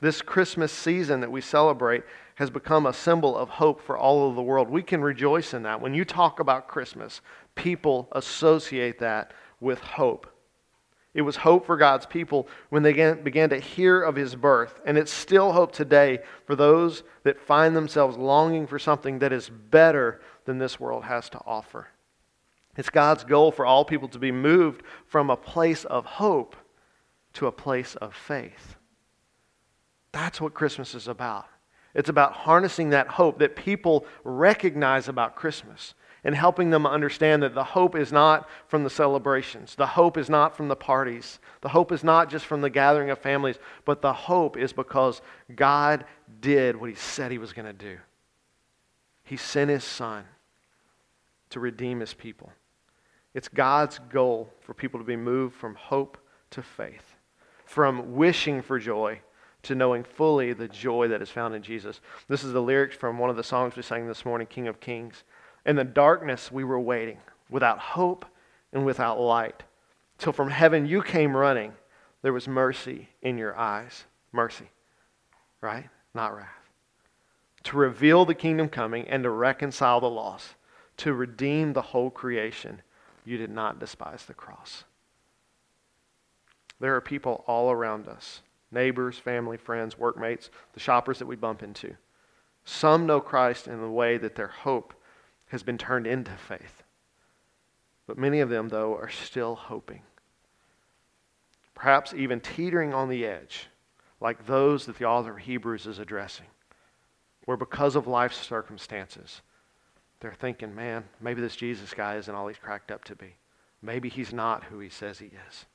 This 0.00 0.22
Christmas 0.22 0.72
season 0.72 1.20
that 1.20 1.30
we 1.30 1.40
celebrate 1.40 2.02
has 2.36 2.50
become 2.50 2.86
a 2.86 2.92
symbol 2.92 3.36
of 3.36 3.48
hope 3.48 3.80
for 3.80 3.96
all 3.96 4.28
of 4.28 4.34
the 4.34 4.42
world. 4.42 4.68
We 4.68 4.82
can 4.82 5.00
rejoice 5.00 5.54
in 5.54 5.62
that. 5.62 5.80
When 5.80 5.94
you 5.94 6.04
talk 6.04 6.40
about 6.40 6.68
Christmas, 6.68 7.20
people 7.54 8.08
associate 8.12 8.98
that 8.98 9.32
with 9.60 9.78
hope. 9.78 10.26
It 11.14 11.22
was 11.22 11.36
hope 11.36 11.64
for 11.64 11.76
God's 11.76 12.06
people 12.06 12.48
when 12.70 12.82
they 12.82 12.92
began 13.14 13.50
to 13.50 13.60
hear 13.60 14.02
of 14.02 14.16
his 14.16 14.34
birth. 14.34 14.80
And 14.84 14.98
it's 14.98 15.12
still 15.12 15.52
hope 15.52 15.70
today 15.70 16.18
for 16.44 16.56
those 16.56 17.04
that 17.22 17.40
find 17.40 17.76
themselves 17.76 18.16
longing 18.16 18.66
for 18.66 18.80
something 18.80 19.20
that 19.20 19.32
is 19.32 19.48
better 19.48 20.20
than 20.44 20.58
this 20.58 20.80
world 20.80 21.04
has 21.04 21.28
to 21.30 21.40
offer. 21.46 21.86
It's 22.76 22.90
God's 22.90 23.22
goal 23.22 23.52
for 23.52 23.64
all 23.64 23.84
people 23.84 24.08
to 24.08 24.18
be 24.18 24.32
moved 24.32 24.82
from 25.06 25.30
a 25.30 25.36
place 25.36 25.84
of 25.84 26.04
hope 26.04 26.56
to 27.34 27.46
a 27.46 27.52
place 27.52 27.94
of 27.94 28.12
faith. 28.12 28.74
That's 30.14 30.40
what 30.40 30.54
Christmas 30.54 30.94
is 30.94 31.08
about. 31.08 31.46
It's 31.92 32.08
about 32.08 32.34
harnessing 32.34 32.90
that 32.90 33.08
hope 33.08 33.40
that 33.40 33.56
people 33.56 34.06
recognize 34.22 35.08
about 35.08 35.34
Christmas 35.34 35.94
and 36.22 36.36
helping 36.36 36.70
them 36.70 36.86
understand 36.86 37.42
that 37.42 37.56
the 37.56 37.64
hope 37.64 37.96
is 37.96 38.12
not 38.12 38.48
from 38.68 38.84
the 38.84 38.90
celebrations. 38.90 39.74
The 39.74 39.88
hope 39.88 40.16
is 40.16 40.30
not 40.30 40.56
from 40.56 40.68
the 40.68 40.76
parties. 40.76 41.40
The 41.62 41.68
hope 41.68 41.90
is 41.90 42.04
not 42.04 42.30
just 42.30 42.46
from 42.46 42.60
the 42.60 42.70
gathering 42.70 43.10
of 43.10 43.18
families, 43.18 43.58
but 43.84 44.02
the 44.02 44.12
hope 44.12 44.56
is 44.56 44.72
because 44.72 45.20
God 45.56 46.04
did 46.40 46.76
what 46.76 46.90
He 46.90 46.96
said 46.96 47.32
He 47.32 47.38
was 47.38 47.52
going 47.52 47.66
to 47.66 47.72
do. 47.72 47.98
He 49.24 49.36
sent 49.36 49.68
His 49.68 49.82
Son 49.82 50.22
to 51.50 51.58
redeem 51.58 51.98
His 51.98 52.14
people. 52.14 52.52
It's 53.34 53.48
God's 53.48 53.98
goal 54.10 54.48
for 54.60 54.74
people 54.74 55.00
to 55.00 55.04
be 55.04 55.16
moved 55.16 55.56
from 55.56 55.74
hope 55.74 56.18
to 56.50 56.62
faith, 56.62 57.16
from 57.64 58.14
wishing 58.14 58.62
for 58.62 58.78
joy 58.78 59.20
to 59.64 59.74
knowing 59.74 60.04
fully 60.04 60.52
the 60.52 60.68
joy 60.68 61.08
that 61.08 61.22
is 61.22 61.30
found 61.30 61.54
in 61.54 61.62
Jesus. 61.62 62.00
This 62.28 62.44
is 62.44 62.52
the 62.52 62.62
lyrics 62.62 62.96
from 62.96 63.18
one 63.18 63.30
of 63.30 63.36
the 63.36 63.42
songs 63.42 63.76
we 63.76 63.82
sang 63.82 64.06
this 64.06 64.24
morning, 64.24 64.46
King 64.46 64.68
of 64.68 64.80
Kings. 64.80 65.24
In 65.66 65.76
the 65.76 65.84
darkness 65.84 66.52
we 66.52 66.64
were 66.64 66.80
waiting, 66.80 67.18
without 67.50 67.78
hope 67.78 68.24
and 68.72 68.84
without 68.84 69.20
light, 69.20 69.62
till 70.18 70.32
from 70.32 70.50
heaven 70.50 70.86
you 70.86 71.02
came 71.02 71.36
running. 71.36 71.72
There 72.22 72.32
was 72.32 72.48
mercy 72.48 73.08
in 73.22 73.36
your 73.36 73.56
eyes. 73.56 74.04
Mercy, 74.32 74.70
right? 75.60 75.88
Not 76.14 76.34
wrath. 76.34 76.48
To 77.64 77.76
reveal 77.76 78.24
the 78.24 78.34
kingdom 78.34 78.68
coming 78.68 79.06
and 79.08 79.22
to 79.22 79.30
reconcile 79.30 80.00
the 80.00 80.10
lost, 80.10 80.54
to 80.98 81.12
redeem 81.12 81.72
the 81.72 81.82
whole 81.82 82.10
creation, 82.10 82.82
you 83.24 83.38
did 83.38 83.50
not 83.50 83.78
despise 83.78 84.24
the 84.24 84.34
cross. 84.34 84.84
There 86.80 86.94
are 86.94 87.00
people 87.00 87.44
all 87.46 87.70
around 87.70 88.08
us 88.08 88.42
neighbors, 88.74 89.16
family, 89.16 89.56
friends, 89.56 89.96
workmates, 89.96 90.50
the 90.72 90.80
shoppers 90.80 91.18
that 91.20 91.26
we 91.26 91.36
bump 91.36 91.62
into. 91.62 91.96
Some 92.64 93.06
know 93.06 93.20
Christ 93.20 93.68
in 93.68 93.80
the 93.80 93.90
way 93.90 94.18
that 94.18 94.34
their 94.34 94.48
hope 94.48 94.92
has 95.46 95.62
been 95.62 95.78
turned 95.78 96.06
into 96.06 96.32
faith. 96.32 96.82
But 98.06 98.18
many 98.18 98.40
of 98.40 98.50
them, 98.50 98.68
though, 98.68 98.94
are 98.94 99.08
still 99.08 99.54
hoping. 99.54 100.02
Perhaps 101.74 102.14
even 102.14 102.40
teetering 102.40 102.92
on 102.92 103.08
the 103.08 103.24
edge, 103.24 103.68
like 104.20 104.46
those 104.46 104.86
that 104.86 104.98
the 104.98 105.06
author 105.06 105.32
of 105.32 105.38
Hebrews 105.38 105.86
is 105.86 105.98
addressing, 105.98 106.46
where 107.44 107.56
because 107.56 107.96
of 107.96 108.06
life's 108.06 108.38
circumstances, 108.38 109.42
they're 110.20 110.32
thinking, 110.32 110.74
man, 110.74 111.04
maybe 111.20 111.40
this 111.40 111.56
Jesus 111.56 111.92
guy 111.92 112.16
isn't 112.16 112.34
all 112.34 112.48
he's 112.48 112.56
cracked 112.56 112.90
up 112.90 113.04
to 113.04 113.14
be. 113.14 113.36
Maybe 113.82 114.08
he's 114.08 114.32
not 114.32 114.64
who 114.64 114.78
he 114.78 114.88
says 114.88 115.18
he 115.18 115.26
is. 115.26 115.66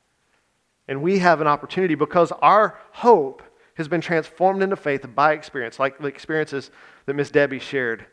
And 0.89 1.03
we 1.03 1.19
have 1.19 1.39
an 1.39 1.45
opportunity 1.45 1.93
because 1.93 2.31
our 2.41 2.79
hope 2.93 3.43
has 3.75 3.87
been 3.87 4.01
transformed 4.01 4.63
into 4.63 4.75
faith 4.75 5.05
by 5.13 5.33
experience, 5.33 5.77
like 5.77 5.99
the 5.99 6.07
experiences 6.07 6.71
that 7.05 7.13
Miss 7.13 7.29
Debbie 7.29 7.59
shared 7.59 8.07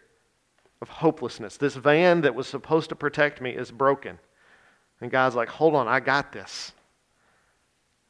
of 0.83 0.91
hopelessness. 0.91 1.57
This 1.57 1.75
van 1.75 2.21
that 2.21 2.35
was 2.35 2.47
supposed 2.47 2.91
to 2.91 2.95
protect 2.95 3.41
me 3.41 3.51
is 3.53 3.71
broken. 3.71 4.19
And 5.01 5.11
God's 5.11 5.35
like, 5.35 5.49
hold 5.49 5.75
on, 5.75 5.89
I 5.89 6.01
got 6.01 6.33
this. 6.33 6.73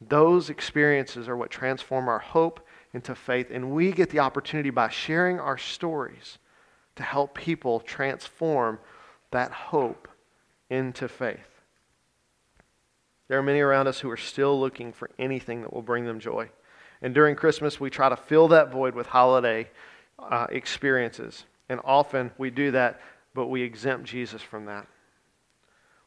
Those 0.01 0.49
experiences 0.49 1.29
are 1.29 1.37
what 1.37 1.49
transform 1.49 2.09
our 2.09 2.19
hope 2.19 2.59
into 2.93 3.15
faith. 3.15 3.47
And 3.49 3.71
we 3.71 3.93
get 3.93 4.09
the 4.09 4.19
opportunity 4.19 4.69
by 4.69 4.89
sharing 4.89 5.39
our 5.39 5.57
stories 5.57 6.39
to 6.97 7.03
help 7.03 7.33
people 7.33 7.79
transform 7.79 8.79
that 9.31 9.51
hope 9.51 10.09
into 10.69 11.07
faith. 11.07 11.56
There 13.27 13.37
are 13.37 13.43
many 13.43 13.59
around 13.59 13.87
us 13.87 13.99
who 13.99 14.09
are 14.09 14.17
still 14.17 14.59
looking 14.59 14.93
for 14.93 15.09
anything 15.19 15.61
that 15.61 15.73
will 15.73 15.81
bring 15.81 16.05
them 16.05 16.19
joy. 16.19 16.49
And 17.01 17.13
during 17.13 17.35
Christmas, 17.35 17.79
we 17.79 17.89
try 17.89 18.09
to 18.09 18.15
fill 18.15 18.47
that 18.49 18.71
void 18.71 18.95
with 18.95 19.07
holiday 19.07 19.69
uh, 20.17 20.47
experiences. 20.49 21.45
And 21.69 21.79
often 21.83 22.31
we 22.37 22.49
do 22.49 22.71
that, 22.71 23.01
but 23.33 23.47
we 23.47 23.61
exempt 23.61 24.05
Jesus 24.05 24.41
from 24.41 24.65
that. 24.65 24.87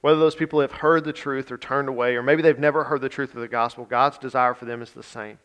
Whether 0.00 0.18
those 0.18 0.34
people 0.34 0.60
have 0.60 0.72
heard 0.72 1.04
the 1.04 1.12
truth 1.12 1.52
or 1.52 1.58
turned 1.58 1.88
away, 1.88 2.16
or 2.16 2.22
maybe 2.22 2.40
they've 2.40 2.58
never 2.58 2.84
heard 2.84 3.02
the 3.02 3.10
truth 3.10 3.34
of 3.34 3.40
the 3.42 3.48
gospel, 3.48 3.84
God's 3.84 4.18
desire 4.18 4.54
for 4.54 4.64
them 4.64 4.80
is 4.80 4.92
the 4.92 5.02
same. 5.02 5.38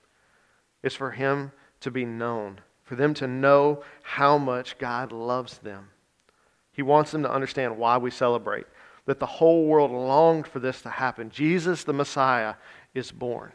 It's 0.81 0.95
for 0.95 1.11
Him 1.11 1.51
to 1.81 1.91
be 1.91 2.05
known, 2.05 2.61
for 2.83 2.95
them 2.95 3.13
to 3.15 3.27
know 3.27 3.83
how 4.01 4.37
much 4.37 4.77
God 4.77 5.11
loves 5.11 5.57
them. 5.57 5.89
He 6.71 6.81
wants 6.81 7.11
them 7.11 7.23
to 7.23 7.31
understand 7.31 7.77
why 7.77 7.97
we 7.97 8.11
celebrate 8.11 8.65
that 9.05 9.19
the 9.19 9.25
whole 9.25 9.65
world 9.65 9.91
longed 9.91 10.47
for 10.47 10.59
this 10.59 10.81
to 10.81 10.89
happen. 10.89 11.29
Jesus, 11.29 11.83
the 11.83 11.93
Messiah, 11.93 12.55
is 12.93 13.11
born. 13.11 13.51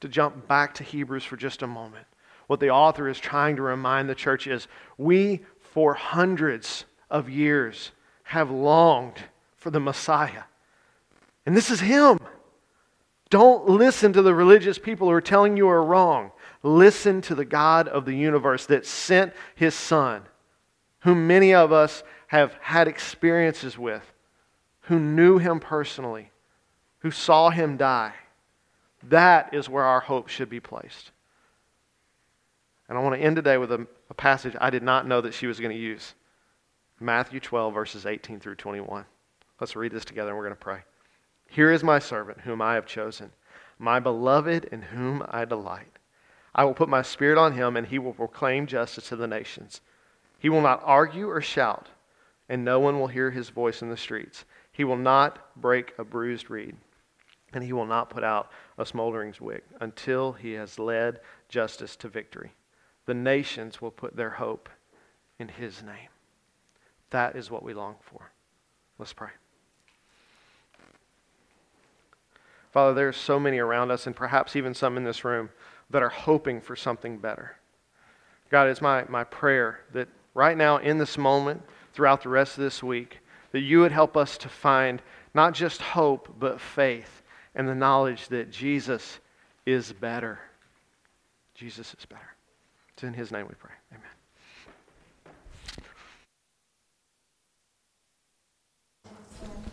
To 0.00 0.08
jump 0.08 0.48
back 0.48 0.74
to 0.74 0.84
Hebrews 0.84 1.24
for 1.24 1.36
just 1.36 1.62
a 1.62 1.66
moment, 1.66 2.06
what 2.46 2.60
the 2.60 2.70
author 2.70 3.08
is 3.08 3.18
trying 3.18 3.56
to 3.56 3.62
remind 3.62 4.08
the 4.08 4.14
church 4.14 4.46
is 4.46 4.66
we, 4.96 5.40
for 5.60 5.94
hundreds 5.94 6.86
of 7.10 7.28
years, 7.28 7.92
have 8.24 8.50
longed 8.50 9.18
for 9.56 9.70
the 9.70 9.80
Messiah. 9.80 10.44
And 11.44 11.56
this 11.56 11.70
is 11.70 11.80
Him. 11.80 12.18
Don't 13.28 13.68
listen 13.68 14.12
to 14.14 14.22
the 14.22 14.34
religious 14.34 14.78
people 14.78 15.08
who 15.08 15.14
are 15.14 15.20
telling 15.20 15.56
you 15.56 15.68
are 15.68 15.84
wrong. 15.84 16.32
Listen 16.62 17.20
to 17.22 17.34
the 17.34 17.44
God 17.44 17.86
of 17.88 18.04
the 18.04 18.16
universe 18.16 18.66
that 18.66 18.86
sent 18.86 19.32
His 19.54 19.74
Son, 19.74 20.22
whom 21.00 21.26
many 21.26 21.54
of 21.54 21.72
us 21.72 22.02
have 22.28 22.54
had 22.60 22.88
experiences 22.88 23.76
with 23.78 24.02
who 24.90 24.98
knew 24.98 25.38
him 25.38 25.60
personally, 25.60 26.32
who 26.98 27.12
saw 27.12 27.50
him 27.50 27.76
die. 27.76 28.12
That 29.04 29.54
is 29.54 29.68
where 29.68 29.84
our 29.84 30.00
hope 30.00 30.26
should 30.26 30.50
be 30.50 30.58
placed. 30.58 31.12
And 32.88 32.98
I 32.98 33.00
want 33.00 33.14
to 33.14 33.24
end 33.24 33.36
today 33.36 33.56
with 33.56 33.70
a, 33.70 33.86
a 34.10 34.14
passage 34.14 34.56
I 34.60 34.68
did 34.68 34.82
not 34.82 35.06
know 35.06 35.20
that 35.20 35.32
she 35.32 35.46
was 35.46 35.60
going 35.60 35.70
to 35.70 35.80
use 35.80 36.14
Matthew 36.98 37.38
12, 37.38 37.72
verses 37.72 38.04
18 38.04 38.40
through 38.40 38.56
21. 38.56 39.04
Let's 39.60 39.76
read 39.76 39.92
this 39.92 40.04
together 40.04 40.30
and 40.30 40.36
we're 40.36 40.46
going 40.46 40.56
to 40.56 40.60
pray. 40.60 40.80
Here 41.48 41.70
is 41.70 41.84
my 41.84 42.00
servant, 42.00 42.40
whom 42.40 42.60
I 42.60 42.74
have 42.74 42.84
chosen, 42.84 43.30
my 43.78 44.00
beloved, 44.00 44.64
in 44.72 44.82
whom 44.82 45.24
I 45.30 45.44
delight. 45.44 46.00
I 46.52 46.64
will 46.64 46.74
put 46.74 46.88
my 46.88 47.02
spirit 47.02 47.38
on 47.38 47.52
him, 47.52 47.76
and 47.76 47.86
he 47.86 48.00
will 48.00 48.12
proclaim 48.12 48.66
justice 48.66 49.08
to 49.10 49.16
the 49.16 49.28
nations. 49.28 49.82
He 50.40 50.48
will 50.48 50.62
not 50.62 50.82
argue 50.84 51.30
or 51.30 51.40
shout, 51.40 51.90
and 52.48 52.64
no 52.64 52.80
one 52.80 52.98
will 52.98 53.06
hear 53.06 53.30
his 53.30 53.50
voice 53.50 53.82
in 53.82 53.88
the 53.88 53.96
streets. 53.96 54.44
He 54.72 54.84
will 54.84 54.96
not 54.96 55.54
break 55.60 55.92
a 55.98 56.04
bruised 56.04 56.50
reed, 56.50 56.76
and 57.52 57.64
he 57.64 57.72
will 57.72 57.86
not 57.86 58.10
put 58.10 58.24
out 58.24 58.50
a 58.78 58.86
smoldering 58.86 59.34
wick 59.40 59.64
until 59.80 60.32
he 60.32 60.52
has 60.52 60.78
led 60.78 61.20
justice 61.48 61.96
to 61.96 62.08
victory. 62.08 62.52
The 63.06 63.14
nations 63.14 63.80
will 63.80 63.90
put 63.90 64.16
their 64.16 64.30
hope 64.30 64.68
in 65.38 65.48
his 65.48 65.82
name. 65.82 66.08
That 67.10 67.34
is 67.34 67.50
what 67.50 67.62
we 67.62 67.74
long 67.74 67.96
for. 68.00 68.30
Let's 68.98 69.12
pray. 69.12 69.30
Father, 72.70 72.94
there 72.94 73.08
are 73.08 73.12
so 73.12 73.40
many 73.40 73.58
around 73.58 73.90
us, 73.90 74.06
and 74.06 74.14
perhaps 74.14 74.54
even 74.54 74.74
some 74.74 74.96
in 74.96 75.02
this 75.02 75.24
room, 75.24 75.50
that 75.90 76.02
are 76.02 76.08
hoping 76.08 76.60
for 76.60 76.76
something 76.76 77.18
better. 77.18 77.56
God, 78.48 78.68
it's 78.68 78.80
my, 78.80 79.04
my 79.08 79.24
prayer 79.24 79.80
that 79.92 80.08
right 80.34 80.56
now, 80.56 80.76
in 80.76 80.98
this 80.98 81.18
moment, 81.18 81.62
throughout 81.92 82.22
the 82.22 82.28
rest 82.28 82.58
of 82.58 82.62
this 82.62 82.82
week, 82.82 83.18
that 83.52 83.60
you 83.60 83.80
would 83.80 83.92
help 83.92 84.16
us 84.16 84.38
to 84.38 84.48
find 84.48 85.02
not 85.34 85.54
just 85.54 85.80
hope, 85.80 86.34
but 86.38 86.60
faith 86.60 87.22
and 87.54 87.68
the 87.68 87.74
knowledge 87.74 88.28
that 88.28 88.50
Jesus 88.50 89.18
is 89.66 89.92
better. 89.92 90.38
Jesus 91.54 91.94
is 91.98 92.06
better. 92.06 92.22
It's 92.94 93.02
in 93.02 93.14
his 93.14 93.30
name 93.30 93.46
we 93.48 93.54
pray. 93.54 93.72
Amen. 93.92 94.06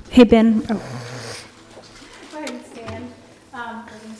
Hey, 0.09 0.23
Ben. 0.23 0.65
Oh. 0.69 1.16